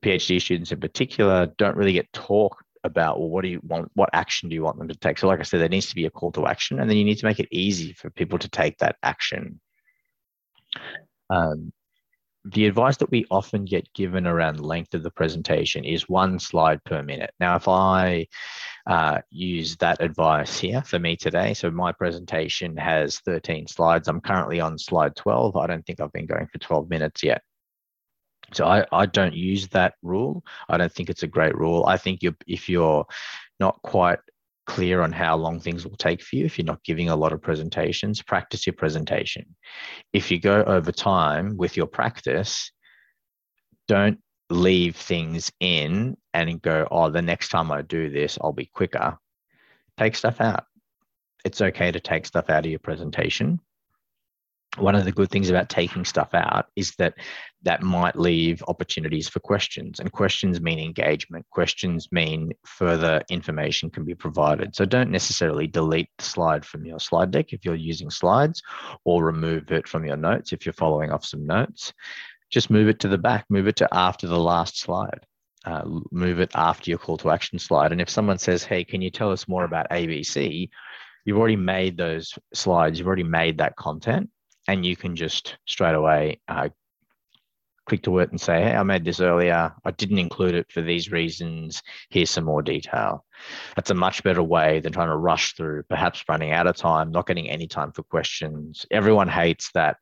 PhD 0.00 0.40
students 0.40 0.72
in 0.72 0.80
particular, 0.80 1.46
don't 1.58 1.76
really 1.76 1.92
get 1.92 2.12
talk 2.12 2.62
about 2.84 3.18
well, 3.18 3.28
what 3.28 3.42
do 3.42 3.48
you 3.48 3.60
want 3.64 3.90
what 3.94 4.08
action 4.12 4.48
do 4.48 4.54
you 4.54 4.62
want 4.62 4.78
them 4.78 4.86
to 4.86 4.94
take 4.94 5.18
so 5.18 5.26
like 5.26 5.40
i 5.40 5.42
said 5.42 5.60
there 5.60 5.68
needs 5.68 5.88
to 5.88 5.94
be 5.96 6.06
a 6.06 6.10
call 6.10 6.30
to 6.30 6.46
action 6.46 6.78
and 6.78 6.88
then 6.88 6.96
you 6.96 7.04
need 7.04 7.18
to 7.18 7.26
make 7.26 7.40
it 7.40 7.48
easy 7.50 7.92
for 7.92 8.10
people 8.10 8.38
to 8.38 8.48
take 8.48 8.78
that 8.78 8.94
action 9.02 9.60
um, 11.30 11.72
the 12.52 12.66
advice 12.66 12.96
that 12.98 13.10
we 13.10 13.26
often 13.30 13.64
get 13.64 13.92
given 13.92 14.26
around 14.26 14.60
length 14.60 14.94
of 14.94 15.02
the 15.02 15.10
presentation 15.10 15.84
is 15.84 16.08
one 16.08 16.38
slide 16.38 16.82
per 16.84 17.02
minute. 17.02 17.32
Now, 17.40 17.56
if 17.56 17.66
I 17.66 18.28
uh, 18.86 19.20
use 19.30 19.76
that 19.78 20.00
advice 20.00 20.58
here 20.58 20.82
for 20.82 20.98
me 20.98 21.16
today, 21.16 21.54
so 21.54 21.70
my 21.70 21.90
presentation 21.92 22.76
has 22.76 23.18
13 23.20 23.66
slides. 23.66 24.06
I'm 24.06 24.20
currently 24.20 24.60
on 24.60 24.78
slide 24.78 25.16
12. 25.16 25.56
I 25.56 25.66
don't 25.66 25.84
think 25.84 26.00
I've 26.00 26.12
been 26.12 26.26
going 26.26 26.46
for 26.46 26.58
12 26.58 26.88
minutes 26.88 27.24
yet. 27.24 27.42
So 28.52 28.64
I, 28.64 28.86
I 28.92 29.06
don't 29.06 29.34
use 29.34 29.66
that 29.68 29.94
rule. 30.02 30.44
I 30.68 30.76
don't 30.76 30.92
think 30.92 31.10
it's 31.10 31.24
a 31.24 31.28
great 31.28 31.56
rule. 31.56 31.84
I 31.86 31.96
think 31.96 32.22
you 32.22 32.36
if 32.46 32.68
you're 32.68 33.04
not 33.58 33.80
quite 33.82 34.20
clear 34.66 35.00
on 35.00 35.12
how 35.12 35.36
long 35.36 35.60
things 35.60 35.84
will 35.84 35.96
take 35.96 36.22
for 36.22 36.36
you 36.36 36.44
if 36.44 36.58
you're 36.58 36.64
not 36.64 36.82
giving 36.84 37.08
a 37.08 37.16
lot 37.16 37.32
of 37.32 37.40
presentations 37.40 38.22
practice 38.22 38.66
your 38.66 38.74
presentation. 38.74 39.56
If 40.12 40.30
you 40.30 40.40
go 40.40 40.62
over 40.62 40.92
time 40.92 41.56
with 41.56 41.76
your 41.76 41.86
practice 41.86 42.70
don't 43.88 44.18
leave 44.50 44.96
things 44.96 45.52
in 45.60 46.16
and 46.34 46.60
go 46.60 46.86
oh 46.90 47.10
the 47.10 47.22
next 47.22 47.48
time 47.48 47.70
i 47.70 47.82
do 47.82 48.10
this 48.10 48.38
i'll 48.40 48.52
be 48.52 48.66
quicker. 48.66 49.16
Take 49.96 50.14
stuff 50.14 50.40
out. 50.40 50.64
It's 51.44 51.62
okay 51.62 51.90
to 51.90 52.00
take 52.00 52.26
stuff 52.26 52.50
out 52.50 52.66
of 52.66 52.70
your 52.70 52.80
presentation 52.80 53.60
one 54.78 54.94
of 54.94 55.04
the 55.04 55.12
good 55.12 55.30
things 55.30 55.50
about 55.50 55.68
taking 55.68 56.04
stuff 56.04 56.34
out 56.34 56.66
is 56.76 56.94
that 56.96 57.14
that 57.62 57.82
might 57.82 58.16
leave 58.16 58.62
opportunities 58.68 59.28
for 59.28 59.40
questions 59.40 59.98
and 59.98 60.12
questions 60.12 60.60
mean 60.60 60.78
engagement. 60.78 61.44
Questions 61.50 62.08
mean 62.12 62.52
further 62.64 63.22
information 63.28 63.90
can 63.90 64.04
be 64.04 64.14
provided. 64.14 64.76
So 64.76 64.84
don't 64.84 65.10
necessarily 65.10 65.66
delete 65.66 66.08
the 66.18 66.24
slide 66.24 66.64
from 66.64 66.84
your 66.84 67.00
slide 67.00 67.30
deck 67.30 67.52
if 67.52 67.64
you're 67.64 67.74
using 67.74 68.10
slides 68.10 68.62
or 69.04 69.24
remove 69.24 69.72
it 69.72 69.88
from 69.88 70.04
your 70.04 70.16
notes 70.16 70.52
if 70.52 70.64
you're 70.64 70.72
following 70.72 71.10
off 71.10 71.24
some 71.24 71.46
notes. 71.46 71.92
Just 72.50 72.70
move 72.70 72.88
it 72.88 73.00
to 73.00 73.08
the 73.08 73.18
back 73.18 73.46
move 73.50 73.66
it 73.66 73.76
to 73.76 73.88
after 73.92 74.26
the 74.26 74.38
last 74.38 74.78
slide. 74.78 75.26
Uh, 75.64 75.82
move 76.12 76.38
it 76.38 76.52
after 76.54 76.90
your 76.90 76.98
call 76.98 77.16
to 77.16 77.30
action 77.30 77.58
slide. 77.58 77.90
And 77.90 78.00
if 78.00 78.08
someone 78.08 78.38
says 78.38 78.62
hey 78.62 78.84
can 78.84 79.02
you 79.02 79.10
tell 79.10 79.32
us 79.32 79.48
more 79.48 79.64
about 79.64 79.90
abc 79.90 80.68
you've 81.24 81.38
already 81.38 81.56
made 81.56 81.96
those 81.96 82.32
slides 82.54 82.98
you've 82.98 83.08
already 83.08 83.24
made 83.24 83.58
that 83.58 83.74
content 83.74 84.30
and 84.68 84.84
you 84.84 84.96
can 84.96 85.16
just 85.16 85.56
straight 85.66 85.94
away 85.94 86.40
uh, 86.48 86.68
click 87.86 88.02
to 88.02 88.18
it 88.18 88.30
and 88.30 88.40
say, 88.40 88.62
hey, 88.62 88.74
I 88.74 88.82
made 88.82 89.04
this 89.04 89.20
earlier. 89.20 89.72
I 89.84 89.90
didn't 89.92 90.18
include 90.18 90.54
it 90.54 90.70
for 90.70 90.82
these 90.82 91.10
reasons. 91.10 91.82
Here's 92.10 92.30
some 92.30 92.44
more 92.44 92.62
detail. 92.62 93.24
That's 93.76 93.90
a 93.90 93.94
much 93.94 94.22
better 94.22 94.42
way 94.42 94.80
than 94.80 94.92
trying 94.92 95.08
to 95.08 95.16
rush 95.16 95.54
through, 95.54 95.84
perhaps 95.84 96.24
running 96.28 96.52
out 96.52 96.66
of 96.66 96.76
time, 96.76 97.12
not 97.12 97.26
getting 97.26 97.48
any 97.48 97.66
time 97.66 97.92
for 97.92 98.02
questions. 98.02 98.84
Everyone 98.90 99.28
hates 99.28 99.70
that 99.74 99.96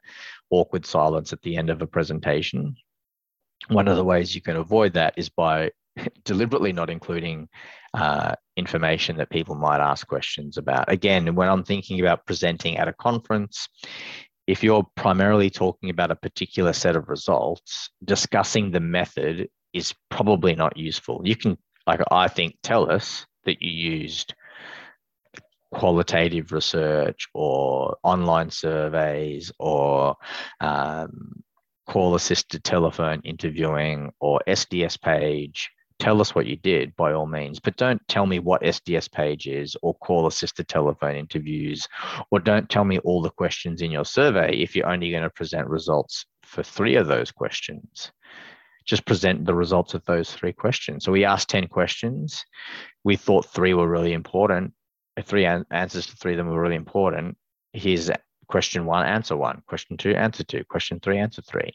awkward 0.50 0.86
silence 0.86 1.32
at 1.32 1.42
the 1.42 1.56
end 1.56 1.70
of 1.70 1.82
a 1.82 1.86
presentation. 1.86 2.74
One 3.68 3.88
of 3.88 3.96
the 3.96 4.04
ways 4.04 4.34
you 4.34 4.40
can 4.40 4.56
avoid 4.56 4.94
that 4.94 5.14
is 5.16 5.28
by 5.28 5.70
deliberately 6.24 6.72
not 6.72 6.90
including 6.90 7.48
uh, 7.92 8.34
information 8.56 9.16
that 9.16 9.30
people 9.30 9.54
might 9.54 9.80
ask 9.80 10.06
questions 10.06 10.56
about. 10.56 10.90
Again, 10.90 11.34
when 11.34 11.48
I'm 11.48 11.64
thinking 11.64 12.00
about 12.00 12.26
presenting 12.26 12.78
at 12.78 12.88
a 12.88 12.92
conference, 12.94 13.68
if 14.46 14.62
you're 14.62 14.86
primarily 14.94 15.50
talking 15.50 15.90
about 15.90 16.10
a 16.10 16.16
particular 16.16 16.72
set 16.72 16.96
of 16.96 17.08
results, 17.08 17.90
discussing 18.04 18.70
the 18.70 18.80
method 18.80 19.48
is 19.72 19.94
probably 20.10 20.54
not 20.54 20.76
useful. 20.76 21.22
You 21.24 21.36
can, 21.36 21.58
like 21.86 22.00
I 22.10 22.28
think, 22.28 22.56
tell 22.62 22.90
us 22.90 23.26
that 23.44 23.62
you 23.62 23.70
used 23.70 24.34
qualitative 25.72 26.52
research 26.52 27.26
or 27.34 27.96
online 28.02 28.50
surveys 28.50 29.50
or 29.58 30.14
um, 30.60 31.42
call 31.86 32.14
assisted 32.14 32.62
telephone 32.62 33.20
interviewing 33.24 34.12
or 34.20 34.40
SDS 34.46 35.00
page 35.00 35.70
tell 35.98 36.20
us 36.20 36.34
what 36.34 36.46
you 36.46 36.56
did 36.56 36.94
by 36.96 37.12
all 37.12 37.26
means, 37.26 37.60
but 37.60 37.76
don't 37.76 38.00
tell 38.08 38.26
me 38.26 38.38
what 38.38 38.62
SDS 38.62 39.10
page 39.10 39.46
is 39.46 39.76
or 39.82 39.94
call 39.94 40.26
assisted 40.26 40.68
telephone 40.68 41.16
interviews, 41.16 41.88
or 42.30 42.40
don't 42.40 42.68
tell 42.68 42.84
me 42.84 42.98
all 43.00 43.22
the 43.22 43.30
questions 43.30 43.80
in 43.80 43.90
your 43.90 44.04
survey 44.04 44.56
if 44.56 44.74
you're 44.74 44.88
only 44.88 45.10
going 45.10 45.22
to 45.22 45.30
present 45.30 45.68
results 45.68 46.26
for 46.42 46.62
three 46.62 46.96
of 46.96 47.06
those 47.06 47.30
questions. 47.30 48.12
Just 48.84 49.06
present 49.06 49.46
the 49.46 49.54
results 49.54 49.94
of 49.94 50.04
those 50.04 50.30
three 50.30 50.52
questions. 50.52 51.04
So 51.04 51.12
we 51.12 51.24
asked 51.24 51.48
10 51.48 51.68
questions. 51.68 52.44
We 53.02 53.16
thought 53.16 53.46
three 53.46 53.72
were 53.72 53.88
really 53.88 54.12
important. 54.12 54.74
Three 55.22 55.46
an- 55.46 55.64
answers 55.70 56.06
to 56.08 56.16
three 56.16 56.32
of 56.32 56.38
them 56.38 56.48
were 56.48 56.60
really 56.60 56.74
important. 56.74 57.38
Here's 57.72 58.10
question 58.46 58.84
one, 58.84 59.06
answer 59.06 59.36
one. 59.36 59.62
Question 59.66 59.96
two, 59.96 60.14
answer 60.14 60.44
two. 60.44 60.64
Question 60.64 61.00
three, 61.00 61.18
answer 61.18 61.40
three. 61.42 61.72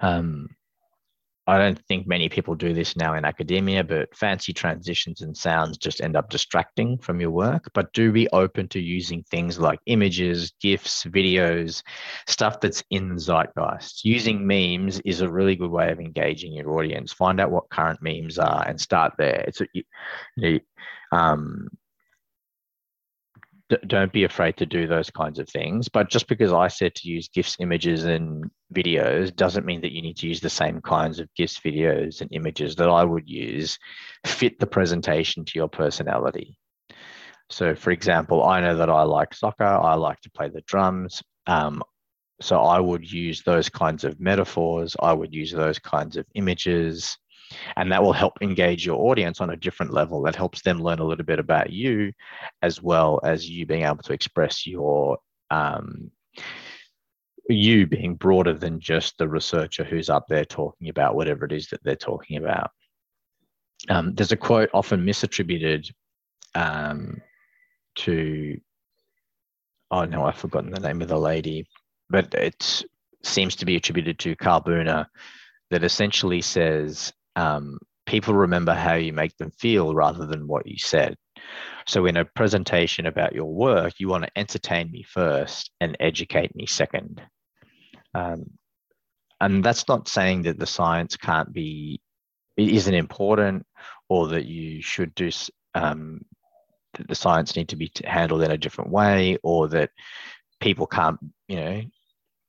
Um, 0.00 0.48
I 1.50 1.58
don't 1.58 1.84
think 1.86 2.06
many 2.06 2.28
people 2.28 2.54
do 2.54 2.72
this 2.72 2.96
now 2.96 3.14
in 3.14 3.24
academia, 3.24 3.82
but 3.82 4.14
fancy 4.16 4.52
transitions 4.52 5.20
and 5.20 5.36
sounds 5.36 5.78
just 5.78 6.00
end 6.00 6.16
up 6.16 6.30
distracting 6.30 6.96
from 6.98 7.20
your 7.20 7.32
work. 7.32 7.68
But 7.74 7.92
do 7.92 8.12
be 8.12 8.28
open 8.28 8.68
to 8.68 8.78
using 8.78 9.24
things 9.24 9.58
like 9.58 9.80
images, 9.86 10.52
GIFs, 10.60 11.04
videos, 11.04 11.82
stuff 12.28 12.60
that's 12.60 12.84
in 12.90 13.16
zeitgeist. 13.16 14.04
Using 14.04 14.46
memes 14.46 15.00
is 15.00 15.22
a 15.22 15.30
really 15.30 15.56
good 15.56 15.72
way 15.72 15.90
of 15.90 15.98
engaging 15.98 16.52
your 16.52 16.70
audience. 16.78 17.12
Find 17.12 17.40
out 17.40 17.50
what 17.50 17.68
current 17.68 18.00
memes 18.00 18.38
are 18.38 18.64
and 18.68 18.80
start 18.80 19.14
there. 19.18 19.44
It's 19.48 19.60
a, 19.60 19.66
you 20.36 20.60
um, 21.10 21.68
don't 23.86 24.12
be 24.12 24.24
afraid 24.24 24.56
to 24.56 24.66
do 24.66 24.86
those 24.86 25.10
kinds 25.10 25.38
of 25.38 25.48
things. 25.48 25.88
But 25.88 26.08
just 26.08 26.26
because 26.28 26.52
I 26.52 26.68
said 26.68 26.94
to 26.96 27.08
use 27.08 27.28
GIFs, 27.28 27.56
images, 27.60 28.04
and 28.04 28.50
videos 28.74 29.34
doesn't 29.34 29.66
mean 29.66 29.80
that 29.82 29.92
you 29.92 30.02
need 30.02 30.16
to 30.18 30.28
use 30.28 30.40
the 30.40 30.50
same 30.50 30.80
kinds 30.80 31.18
of 31.18 31.28
GIFs, 31.36 31.60
videos, 31.60 32.20
and 32.20 32.32
images 32.32 32.76
that 32.76 32.88
I 32.88 33.04
would 33.04 33.28
use 33.28 33.78
fit 34.26 34.58
the 34.58 34.66
presentation 34.66 35.44
to 35.44 35.52
your 35.54 35.68
personality. 35.68 36.56
So, 37.50 37.74
for 37.74 37.90
example, 37.90 38.44
I 38.44 38.60
know 38.60 38.76
that 38.76 38.90
I 38.90 39.02
like 39.02 39.34
soccer, 39.34 39.64
I 39.64 39.94
like 39.94 40.20
to 40.20 40.30
play 40.30 40.48
the 40.48 40.62
drums. 40.62 41.22
Um, 41.46 41.82
so, 42.40 42.60
I 42.60 42.78
would 42.78 43.10
use 43.10 43.42
those 43.42 43.68
kinds 43.68 44.04
of 44.04 44.20
metaphors, 44.20 44.96
I 45.00 45.12
would 45.12 45.34
use 45.34 45.52
those 45.52 45.78
kinds 45.78 46.16
of 46.16 46.26
images 46.34 47.18
and 47.76 47.90
that 47.90 48.02
will 48.02 48.12
help 48.12 48.38
engage 48.40 48.86
your 48.86 49.00
audience 49.10 49.40
on 49.40 49.50
a 49.50 49.56
different 49.56 49.92
level. 49.92 50.22
That 50.22 50.36
helps 50.36 50.62
them 50.62 50.82
learn 50.82 50.98
a 50.98 51.04
little 51.04 51.24
bit 51.24 51.38
about 51.38 51.70
you 51.70 52.12
as 52.62 52.82
well 52.82 53.20
as 53.24 53.48
you 53.48 53.66
being 53.66 53.84
able 53.84 54.02
to 54.04 54.12
express 54.12 54.66
your 54.66 55.18
um, 55.50 56.10
you 57.48 57.86
being 57.86 58.14
broader 58.14 58.54
than 58.54 58.78
just 58.78 59.18
the 59.18 59.28
researcher 59.28 59.82
who's 59.82 60.08
up 60.08 60.26
there 60.28 60.44
talking 60.44 60.88
about 60.88 61.16
whatever 61.16 61.44
it 61.44 61.52
is 61.52 61.66
that 61.68 61.82
they're 61.82 61.96
talking 61.96 62.36
about. 62.36 62.70
Um, 63.88 64.14
there's 64.14 64.32
a 64.32 64.36
quote 64.36 64.70
often 64.72 65.04
misattributed 65.04 65.90
um, 66.54 67.20
to 67.96 68.60
oh 69.90 70.04
no 70.04 70.24
i've 70.24 70.36
forgotten 70.36 70.70
the 70.70 70.78
name 70.78 71.02
of 71.02 71.08
the 71.08 71.18
lady 71.18 71.66
but 72.08 72.32
it 72.34 72.84
seems 73.22 73.56
to 73.56 73.64
be 73.64 73.76
attributed 73.76 74.18
to 74.18 74.36
Carl 74.36 74.62
Buehner 74.62 75.06
that 75.70 75.84
essentially 75.84 76.40
says 76.40 77.12
um, 77.36 77.78
people 78.06 78.34
remember 78.34 78.74
how 78.74 78.94
you 78.94 79.12
make 79.12 79.36
them 79.36 79.52
feel 79.58 79.94
rather 79.94 80.26
than 80.26 80.48
what 80.48 80.66
you 80.66 80.78
said. 80.78 81.16
So, 81.86 82.06
in 82.06 82.16
a 82.16 82.24
presentation 82.24 83.06
about 83.06 83.34
your 83.34 83.52
work, 83.52 83.94
you 83.98 84.08
want 84.08 84.24
to 84.24 84.38
entertain 84.38 84.90
me 84.90 85.02
first 85.02 85.70
and 85.80 85.96
educate 86.00 86.54
me 86.54 86.66
second. 86.66 87.22
Um, 88.14 88.44
and 89.40 89.64
that's 89.64 89.88
not 89.88 90.08
saying 90.08 90.42
that 90.42 90.58
the 90.58 90.66
science 90.66 91.16
can't 91.16 91.52
be, 91.52 92.00
isn't 92.56 92.94
important, 92.94 93.64
or 94.08 94.28
that 94.28 94.44
you 94.44 94.82
should 94.82 95.14
do 95.14 95.30
um, 95.74 96.20
that 96.94 97.08
the 97.08 97.14
science 97.14 97.56
need 97.56 97.68
to 97.70 97.76
be 97.76 97.90
handled 98.04 98.42
in 98.42 98.50
a 98.50 98.58
different 98.58 98.90
way, 98.90 99.38
or 99.42 99.68
that 99.68 99.90
people 100.60 100.86
can't, 100.86 101.18
you 101.48 101.56
know, 101.56 101.82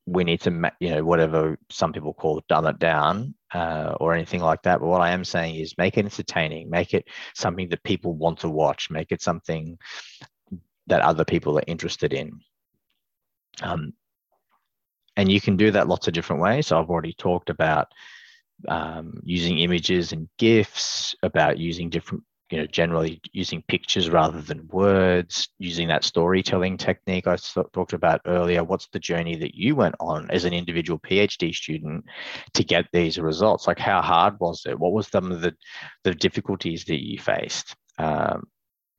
we 0.05 0.23
need 0.23 0.41
to, 0.41 0.71
you 0.79 0.89
know, 0.89 1.03
whatever 1.03 1.57
some 1.69 1.93
people 1.93 2.13
call 2.13 2.41
dumb 2.49 2.65
it 2.67 2.79
down 2.79 3.35
uh, 3.53 3.95
or 3.99 4.13
anything 4.13 4.41
like 4.41 4.61
that. 4.63 4.79
But 4.79 4.87
what 4.87 5.01
I 5.01 5.11
am 5.11 5.23
saying 5.23 5.55
is 5.55 5.77
make 5.77 5.97
it 5.97 6.05
entertaining, 6.05 6.69
make 6.69 6.93
it 6.93 7.07
something 7.35 7.69
that 7.69 7.83
people 7.83 8.13
want 8.13 8.39
to 8.39 8.49
watch, 8.49 8.89
make 8.89 9.11
it 9.11 9.21
something 9.21 9.77
that 10.87 11.01
other 11.01 11.23
people 11.23 11.57
are 11.57 11.63
interested 11.67 12.13
in. 12.13 12.39
Um, 13.61 13.93
and 15.17 15.31
you 15.31 15.39
can 15.39 15.55
do 15.55 15.71
that 15.71 15.87
lots 15.87 16.07
of 16.07 16.13
different 16.13 16.41
ways. 16.41 16.67
So 16.67 16.79
I've 16.79 16.89
already 16.89 17.13
talked 17.13 17.49
about 17.49 17.87
um, 18.67 19.21
using 19.23 19.59
images 19.59 20.13
and 20.13 20.29
GIFs, 20.37 21.15
about 21.21 21.57
using 21.57 21.89
different 21.89 22.23
you 22.51 22.57
know 22.57 22.65
generally 22.65 23.21
using 23.31 23.63
pictures 23.67 24.09
rather 24.09 24.41
than 24.41 24.67
words 24.67 25.49
using 25.57 25.87
that 25.87 26.03
storytelling 26.03 26.77
technique 26.77 27.27
i 27.27 27.37
talked 27.73 27.93
about 27.93 28.21
earlier. 28.25 28.63
What's 28.63 28.87
the 28.87 28.99
journey 28.99 29.35
that 29.37 29.55
you 29.55 29.75
went 29.75 29.95
on 29.99 30.29
as 30.31 30.45
an 30.45 30.53
individual 30.53 30.99
phd 30.99 31.53
student 31.55 32.05
to 32.53 32.63
get 32.63 32.85
these 32.91 33.17
results? 33.17 33.67
Like 33.67 33.79
how 33.79 34.01
hard 34.01 34.39
was 34.39 34.63
it? 34.65 34.77
What 34.77 34.93
was 34.93 35.07
some 35.07 35.31
of 35.31 35.41
the 35.41 35.55
the 36.03 36.13
difficulties 36.13 36.85
that 36.85 37.03
you 37.03 37.19
faced? 37.19 37.75
Um, 37.97 38.47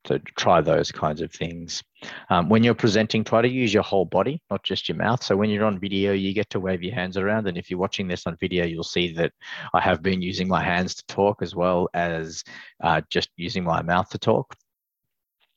so 0.05 0.17
try 0.37 0.59
those 0.61 0.91
kinds 0.91 1.21
of 1.21 1.31
things. 1.31 1.81
Um, 2.29 2.49
when 2.49 2.63
you're 2.63 2.73
presenting, 2.73 3.23
try 3.23 3.41
to 3.41 3.47
use 3.47 3.73
your 3.73 3.83
whole 3.83 4.05
body, 4.05 4.41
not 4.51 4.63
just 4.63 4.89
your 4.89 4.97
mouth. 4.97 5.23
So 5.23 5.37
when 5.37 5.49
you're 5.49 5.65
on 5.65 5.79
video, 5.79 6.11
you 6.11 6.33
get 6.33 6.49
to 6.51 6.59
wave 6.59 6.83
your 6.83 6.93
hands 6.93 7.15
around. 7.15 7.47
And 7.47 7.57
if 7.57 7.69
you're 7.69 7.79
watching 7.79 8.07
this 8.07 8.27
on 8.27 8.35
video, 8.37 8.65
you'll 8.65 8.83
see 8.83 9.13
that 9.13 9.31
I 9.73 9.79
have 9.79 10.01
been 10.01 10.21
using 10.21 10.47
my 10.47 10.61
hands 10.61 10.95
to 10.95 11.05
talk 11.07 11.41
as 11.41 11.55
well 11.55 11.89
as 11.93 12.43
uh, 12.81 13.01
just 13.09 13.29
using 13.37 13.63
my 13.63 13.81
mouth 13.81 14.09
to 14.09 14.17
talk. 14.17 14.55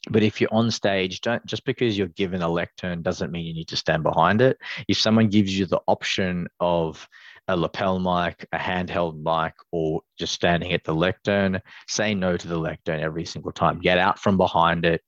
But 0.08 0.22
if 0.22 0.40
you're 0.40 0.54
on 0.54 0.70
stage, 0.70 1.20
don't 1.20 1.44
just 1.46 1.64
because 1.64 1.98
you're 1.98 2.06
given 2.08 2.42
a 2.42 2.48
lectern 2.48 3.02
doesn't 3.02 3.32
mean 3.32 3.44
you 3.44 3.54
need 3.54 3.68
to 3.68 3.76
stand 3.76 4.04
behind 4.04 4.40
it. 4.40 4.56
If 4.86 4.98
someone 4.98 5.28
gives 5.28 5.58
you 5.58 5.66
the 5.66 5.80
option 5.88 6.46
of 6.60 7.08
a 7.48 7.56
lapel 7.56 7.98
mic, 7.98 8.46
a 8.52 8.58
handheld 8.58 9.22
mic, 9.22 9.54
or 9.72 10.02
just 10.18 10.34
standing 10.34 10.72
at 10.72 10.84
the 10.84 10.94
lectern, 10.94 11.60
say 11.86 12.14
no 12.14 12.36
to 12.36 12.48
the 12.48 12.58
lectern 12.58 13.00
every 13.00 13.24
single 13.24 13.52
time. 13.52 13.78
Get 13.80 13.98
out 13.98 14.18
from 14.18 14.36
behind 14.36 14.84
it, 14.84 15.02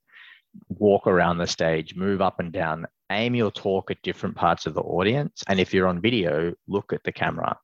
walk 0.68 1.07
around 1.07 1.38
the 1.38 1.47
stage, 1.47 1.97
move 1.97 2.21
up 2.21 2.40
and 2.40 2.52
down, 2.52 2.87
aim 3.11 3.35
your 3.35 3.50
talk 3.50 3.90
at 3.90 4.02
different 4.02 4.37
parts 4.37 4.66
of 4.66 4.75
the 4.75 4.83
audience. 4.83 5.42
And 5.49 5.59
if 5.59 5.75
you're 5.75 5.88
on 5.88 6.00
video, 6.00 6.54
look 6.66 6.92
at 6.92 7.02
the 7.04 7.12
camera. 7.12 7.59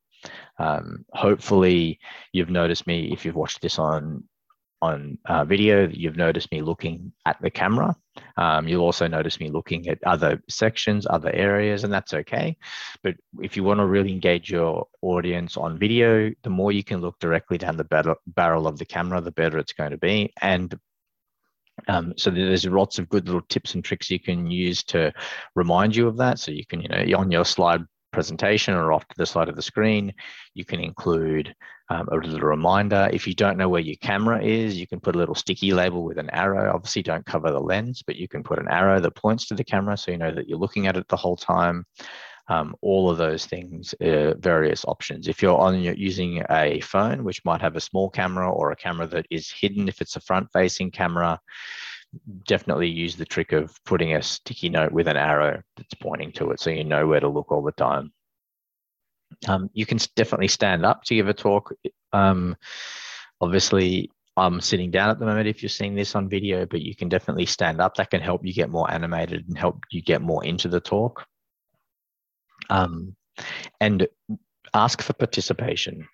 Um, 0.58 1.04
hopefully, 1.12 2.00
you've 2.32 2.50
noticed 2.50 2.86
me 2.86 3.12
if 3.12 3.24
you've 3.24 3.34
watched 3.36 3.60
this 3.60 3.78
on 3.78 4.24
on 4.84 5.18
uh, 5.24 5.44
video, 5.44 5.88
you've 5.88 6.16
noticed 6.16 6.52
me 6.52 6.60
looking 6.60 7.12
at 7.24 7.40
the 7.40 7.50
camera. 7.50 7.96
Um, 8.36 8.68
you'll 8.68 8.84
also 8.84 9.06
notice 9.06 9.40
me 9.40 9.48
looking 9.48 9.88
at 9.88 9.98
other 10.04 10.42
sections, 10.48 11.06
other 11.08 11.32
areas, 11.32 11.84
and 11.84 11.92
that's 11.92 12.14
okay. 12.14 12.56
But 13.02 13.14
if 13.40 13.56
you 13.56 13.64
want 13.64 13.80
to 13.80 13.86
really 13.86 14.12
engage 14.12 14.50
your 14.50 14.86
audience 15.02 15.56
on 15.56 15.78
video, 15.78 16.30
the 16.42 16.50
more 16.50 16.70
you 16.70 16.84
can 16.84 17.00
look 17.00 17.18
directly 17.18 17.58
down 17.58 17.76
the 17.76 18.16
barrel 18.26 18.66
of 18.66 18.78
the 18.78 18.84
camera, 18.84 19.20
the 19.20 19.32
better 19.32 19.58
it's 19.58 19.72
going 19.72 19.92
to 19.92 19.98
be. 19.98 20.32
And 20.42 20.78
um, 21.88 22.14
so 22.16 22.30
there's 22.30 22.66
lots 22.66 22.98
of 22.98 23.08
good 23.08 23.26
little 23.26 23.46
tips 23.48 23.74
and 23.74 23.84
tricks 23.84 24.10
you 24.10 24.20
can 24.20 24.50
use 24.50 24.84
to 24.84 25.12
remind 25.54 25.96
you 25.96 26.06
of 26.08 26.16
that. 26.18 26.38
So 26.38 26.52
you 26.52 26.64
can, 26.66 26.82
you 26.82 26.88
know, 26.88 27.18
on 27.18 27.30
your 27.30 27.44
slide 27.44 27.82
presentation 28.14 28.74
or 28.74 28.92
off 28.92 29.06
to 29.08 29.14
the 29.18 29.26
side 29.26 29.48
of 29.48 29.56
the 29.56 29.62
screen. 29.62 30.14
You 30.54 30.64
can 30.64 30.80
include 30.80 31.54
um, 31.90 32.08
a 32.10 32.16
little 32.16 32.48
reminder. 32.48 33.10
If 33.12 33.26
you 33.26 33.34
don't 33.34 33.58
know 33.58 33.68
where 33.68 33.80
your 33.80 33.96
camera 33.96 34.42
is, 34.42 34.78
you 34.78 34.86
can 34.86 35.00
put 35.00 35.14
a 35.14 35.18
little 35.18 35.34
sticky 35.34 35.72
label 35.72 36.02
with 36.02 36.18
an 36.18 36.30
arrow. 36.30 36.72
Obviously, 36.74 37.02
don't 37.02 37.26
cover 37.26 37.50
the 37.50 37.60
lens, 37.60 38.02
but 38.06 38.16
you 38.16 38.28
can 38.28 38.42
put 38.42 38.58
an 38.58 38.68
arrow 38.70 39.00
that 39.00 39.14
points 39.14 39.46
to 39.48 39.54
the 39.54 39.64
camera 39.64 39.96
so 39.96 40.10
you 40.10 40.18
know 40.18 40.30
that 40.30 40.48
you're 40.48 40.58
looking 40.58 40.86
at 40.86 40.96
it 40.96 41.08
the 41.08 41.16
whole 41.16 41.36
time. 41.36 41.84
Um, 42.46 42.74
all 42.82 43.10
of 43.10 43.16
those 43.16 43.46
things, 43.46 43.94
uh, 43.94 44.34
various 44.38 44.84
options. 44.84 45.28
If 45.28 45.40
you're 45.40 45.58
on 45.58 45.80
you're 45.80 45.94
using 45.94 46.42
a 46.50 46.80
phone, 46.80 47.24
which 47.24 47.44
might 47.44 47.62
have 47.62 47.74
a 47.74 47.80
small 47.80 48.10
camera 48.10 48.50
or 48.50 48.70
a 48.70 48.76
camera 48.76 49.06
that 49.08 49.26
is 49.30 49.50
hidden, 49.50 49.88
if 49.88 50.02
it's 50.02 50.16
a 50.16 50.20
front-facing 50.20 50.90
camera, 50.90 51.40
definitely 52.46 52.88
use 52.88 53.16
the 53.16 53.24
trick 53.24 53.52
of 53.52 53.72
putting 53.84 54.14
a 54.14 54.22
sticky 54.22 54.68
note 54.68 54.92
with 54.92 55.08
an 55.08 55.16
arrow 55.16 55.62
that's 55.76 55.94
pointing 55.94 56.32
to 56.32 56.50
it 56.50 56.60
so 56.60 56.70
you 56.70 56.84
know 56.84 57.06
where 57.06 57.20
to 57.20 57.28
look 57.28 57.50
all 57.50 57.62
the 57.62 57.72
time. 57.72 58.12
Um, 59.48 59.70
you 59.72 59.86
can 59.86 59.98
definitely 60.16 60.48
stand 60.48 60.84
up 60.84 61.02
to 61.04 61.14
give 61.14 61.28
a 61.28 61.34
talk. 61.34 61.72
Um, 62.12 62.56
obviously, 63.40 64.10
I'm 64.36 64.60
sitting 64.60 64.90
down 64.90 65.10
at 65.10 65.18
the 65.18 65.26
moment 65.26 65.48
if 65.48 65.62
you're 65.62 65.68
seeing 65.68 65.94
this 65.94 66.14
on 66.14 66.28
video, 66.28 66.66
but 66.66 66.82
you 66.82 66.94
can 66.94 67.08
definitely 67.08 67.46
stand 67.46 67.80
up. 67.80 67.96
That 67.96 68.10
can 68.10 68.20
help 68.20 68.44
you 68.44 68.52
get 68.52 68.70
more 68.70 68.90
animated 68.90 69.46
and 69.48 69.56
help 69.56 69.84
you 69.90 70.02
get 70.02 70.22
more 70.22 70.44
into 70.44 70.68
the 70.68 70.80
talk. 70.80 71.26
Um, 72.70 73.14
and 73.80 74.06
ask 74.72 75.02
for 75.02 75.12
participation. 75.12 76.08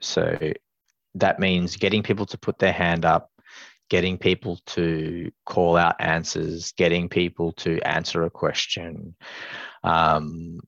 So 0.00 0.36
that 1.14 1.40
means 1.40 1.76
getting 1.76 2.02
people 2.02 2.26
to 2.26 2.38
put 2.38 2.58
their 2.58 2.72
hand 2.72 3.04
up, 3.04 3.30
getting 3.88 4.18
people 4.18 4.58
to 4.66 5.30
call 5.46 5.76
out 5.76 5.96
answers, 5.98 6.72
getting 6.72 7.08
people 7.08 7.52
to 7.52 7.80
answer 7.80 8.24
a 8.24 8.30
question, 8.30 9.14
um, 9.82 10.60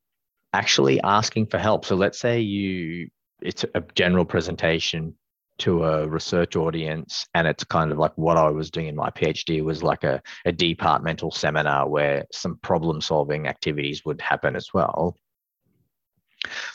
actually 0.52 1.00
asking 1.02 1.46
for 1.46 1.58
help. 1.58 1.84
So 1.84 1.96
let's 1.96 2.18
say 2.18 2.40
you 2.40 3.08
it's 3.42 3.64
a 3.74 3.82
general 3.94 4.24
presentation 4.24 5.14
to 5.60 5.84
a 5.84 6.08
research 6.08 6.56
audience 6.56 7.26
and 7.34 7.46
it's 7.46 7.64
kind 7.64 7.92
of 7.92 7.98
like 7.98 8.16
what 8.16 8.36
i 8.36 8.48
was 8.48 8.70
doing 8.70 8.86
in 8.86 8.96
my 8.96 9.10
phd 9.10 9.62
was 9.62 9.82
like 9.82 10.04
a, 10.04 10.20
a 10.46 10.52
departmental 10.52 11.30
seminar 11.30 11.88
where 11.88 12.24
some 12.32 12.56
problem 12.62 13.00
solving 13.00 13.46
activities 13.46 14.02
would 14.04 14.20
happen 14.20 14.56
as 14.56 14.68
well 14.72 15.16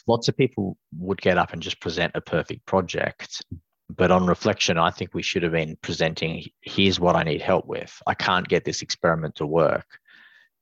lots 0.07 0.27
of 0.27 0.37
people 0.37 0.77
would 0.97 1.19
get 1.19 1.37
up 1.37 1.51
and 1.51 1.61
just 1.61 1.81
present 1.81 2.11
a 2.15 2.21
perfect 2.21 2.65
project 2.65 3.43
but 3.89 4.11
on 4.11 4.25
reflection, 4.25 4.77
I 4.77 4.89
think 4.89 5.13
we 5.13 5.21
should 5.21 5.43
have 5.43 5.51
been 5.51 5.77
presenting 5.81 6.43
here's 6.61 6.99
what 6.99 7.15
I 7.15 7.23
need 7.23 7.41
help 7.41 7.65
with. 7.65 8.01
I 8.07 8.13
can't 8.13 8.47
get 8.47 8.65
this 8.65 8.81
experiment 8.81 9.35
to 9.35 9.45
work. 9.45 9.85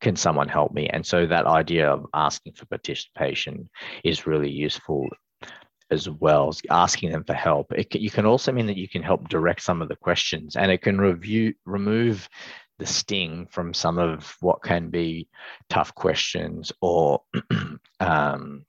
Can 0.01 0.15
someone 0.15 0.49
help 0.49 0.73
me? 0.73 0.89
And 0.89 1.05
so 1.05 1.25
that 1.25 1.45
idea 1.45 1.89
of 1.89 2.05
asking 2.13 2.53
for 2.53 2.65
participation 2.65 3.69
is 4.03 4.27
really 4.27 4.49
useful 4.49 5.07
as 5.89 6.09
well 6.09 6.49
as 6.49 6.61
asking 6.69 7.11
them 7.11 7.23
for 7.23 7.33
help. 7.33 7.71
It, 7.71 7.95
you 7.95 8.09
can 8.09 8.25
also 8.25 8.51
mean 8.51 8.67
that 8.67 8.77
you 8.77 8.89
can 8.89 9.03
help 9.03 9.29
direct 9.29 9.61
some 9.61 9.81
of 9.81 9.87
the 9.87 9.95
questions 9.95 10.55
and 10.55 10.71
it 10.71 10.81
can 10.81 10.99
review 10.99 11.53
remove 11.65 12.27
the 12.79 12.85
sting 12.85 13.47
from 13.51 13.73
some 13.73 13.99
of 13.99 14.35
what 14.41 14.63
can 14.63 14.89
be 14.89 15.27
tough 15.69 15.93
questions 15.95 16.71
or 16.81 17.21
um, 17.99 18.65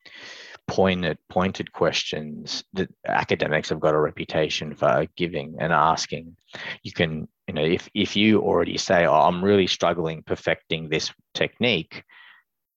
pointed 0.66 1.18
pointed 1.28 1.72
questions 1.72 2.64
that 2.72 2.88
academics 3.06 3.68
have 3.68 3.80
got 3.80 3.94
a 3.94 4.00
reputation 4.00 4.74
for 4.74 5.06
giving 5.16 5.56
and 5.60 5.72
asking. 5.72 6.36
You 6.82 6.92
can 6.92 7.28
you 7.46 7.54
know 7.54 7.64
if 7.64 7.88
if 7.94 8.16
you 8.16 8.40
already 8.40 8.78
say 8.78 9.06
oh 9.06 9.12
i'm 9.12 9.44
really 9.44 9.66
struggling 9.66 10.22
perfecting 10.22 10.88
this 10.88 11.12
technique 11.34 12.02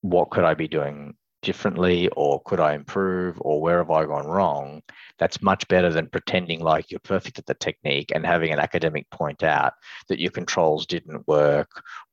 what 0.02 0.30
could 0.30 0.44
i 0.44 0.54
be 0.54 0.68
doing 0.68 1.16
differently 1.42 2.10
or 2.16 2.42
could 2.44 2.60
i 2.60 2.74
improve 2.74 3.38
or 3.42 3.62
where 3.62 3.78
have 3.78 3.92
i 3.92 4.04
gone 4.06 4.28
wrong? 4.28 4.82
That's 5.20 5.42
much 5.42 5.68
better 5.68 5.90
than 5.92 6.10
pretending 6.10 6.60
like 6.60 6.92
you're 6.92 7.00
perfect 7.00 7.40
at 7.40 7.46
the 7.46 7.54
technique 7.54 8.12
and 8.14 8.26
having 8.26 8.52
an 8.52 8.60
academic 8.60 9.10
point 9.12 9.44
out 9.44 9.74
that 10.10 10.20
your 10.20 10.32
controls 10.32 10.86
didn't 10.86 11.28
work 11.28 11.70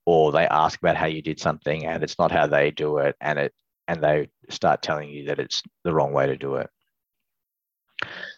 or 0.06 0.30
they 0.30 0.46
ask 0.46 0.78
about 0.78 0.96
how 0.96 1.06
you 1.06 1.22
did 1.22 1.40
something 1.40 1.87
and 1.87 2.02
it's 2.02 2.18
not 2.18 2.30
how 2.30 2.46
they 2.46 2.70
do 2.70 2.98
it 2.98 3.16
and 3.20 3.38
it 3.38 3.52
and 3.88 4.02
they 4.02 4.28
start 4.50 4.82
telling 4.82 5.08
you 5.08 5.26
that 5.26 5.38
it's 5.38 5.62
the 5.84 5.94
wrong 5.94 6.12
way 6.12 6.26
to 6.26 6.36
do 6.36 6.56
it. 6.56 6.70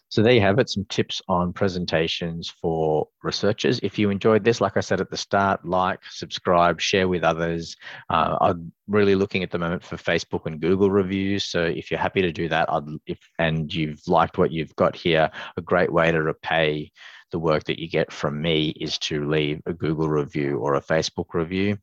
So 0.09 0.23
there 0.23 0.33
you 0.33 0.41
have 0.41 0.61
it, 0.61 0.71
some 0.71 0.85
tips 0.89 1.21
on 1.27 1.53
presentations 1.53 2.49
for 2.49 3.09
researchers. 3.25 3.81
If 3.83 3.99
you 3.99 4.11
enjoyed 4.11 4.45
this, 4.45 4.61
like 4.61 4.77
I 4.77 4.81
said 4.81 5.01
at 5.01 5.11
the 5.11 5.17
start, 5.17 5.65
like, 5.65 5.99
subscribe, 6.09 6.81
share 6.81 7.09
with 7.09 7.25
others. 7.25 7.77
Uh, 8.09 8.37
I'm 8.41 8.73
really 8.87 9.17
looking 9.17 9.43
at 9.43 9.51
the 9.51 9.59
moment 9.59 9.83
for 9.83 9.97
Facebook 9.97 10.47
and 10.47 10.61
Google 10.61 10.91
reviews. 10.91 11.45
So 11.47 11.65
if 11.65 11.91
you're 11.91 11.99
happy 11.99 12.23
to 12.23 12.31
do 12.31 12.49
that, 12.49 12.73
I'd, 12.73 12.85
if 13.07 13.19
and 13.41 13.73
you've 13.73 14.01
liked 14.07 14.39
what 14.39 14.53
you've 14.53 14.77
got 14.77 14.95
here, 14.95 15.29
a 15.57 15.61
great 15.61 15.93
way 15.93 16.13
to 16.13 16.23
repay 16.23 16.93
the 17.33 17.39
work 17.41 17.65
that 17.65 17.81
you 17.81 17.89
get 17.89 18.13
from 18.13 18.41
me 18.41 18.69
is 18.81 18.99
to 18.99 19.29
leave 19.29 19.61
a 19.67 19.73
Google 19.73 20.09
review 20.09 20.59
or 20.59 20.77
a 20.77 20.81
Facebook 20.81 21.35
review. 21.35 21.79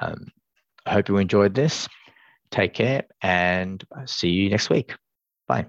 Um, 0.00 0.26
I 0.84 0.94
hope 0.94 1.08
you 1.08 1.18
enjoyed 1.18 1.54
this. 1.54 1.88
Take 2.50 2.74
care 2.74 3.04
and 3.22 3.84
see 4.06 4.28
you 4.30 4.50
next 4.50 4.70
week. 4.70 4.94
Bye. 5.46 5.66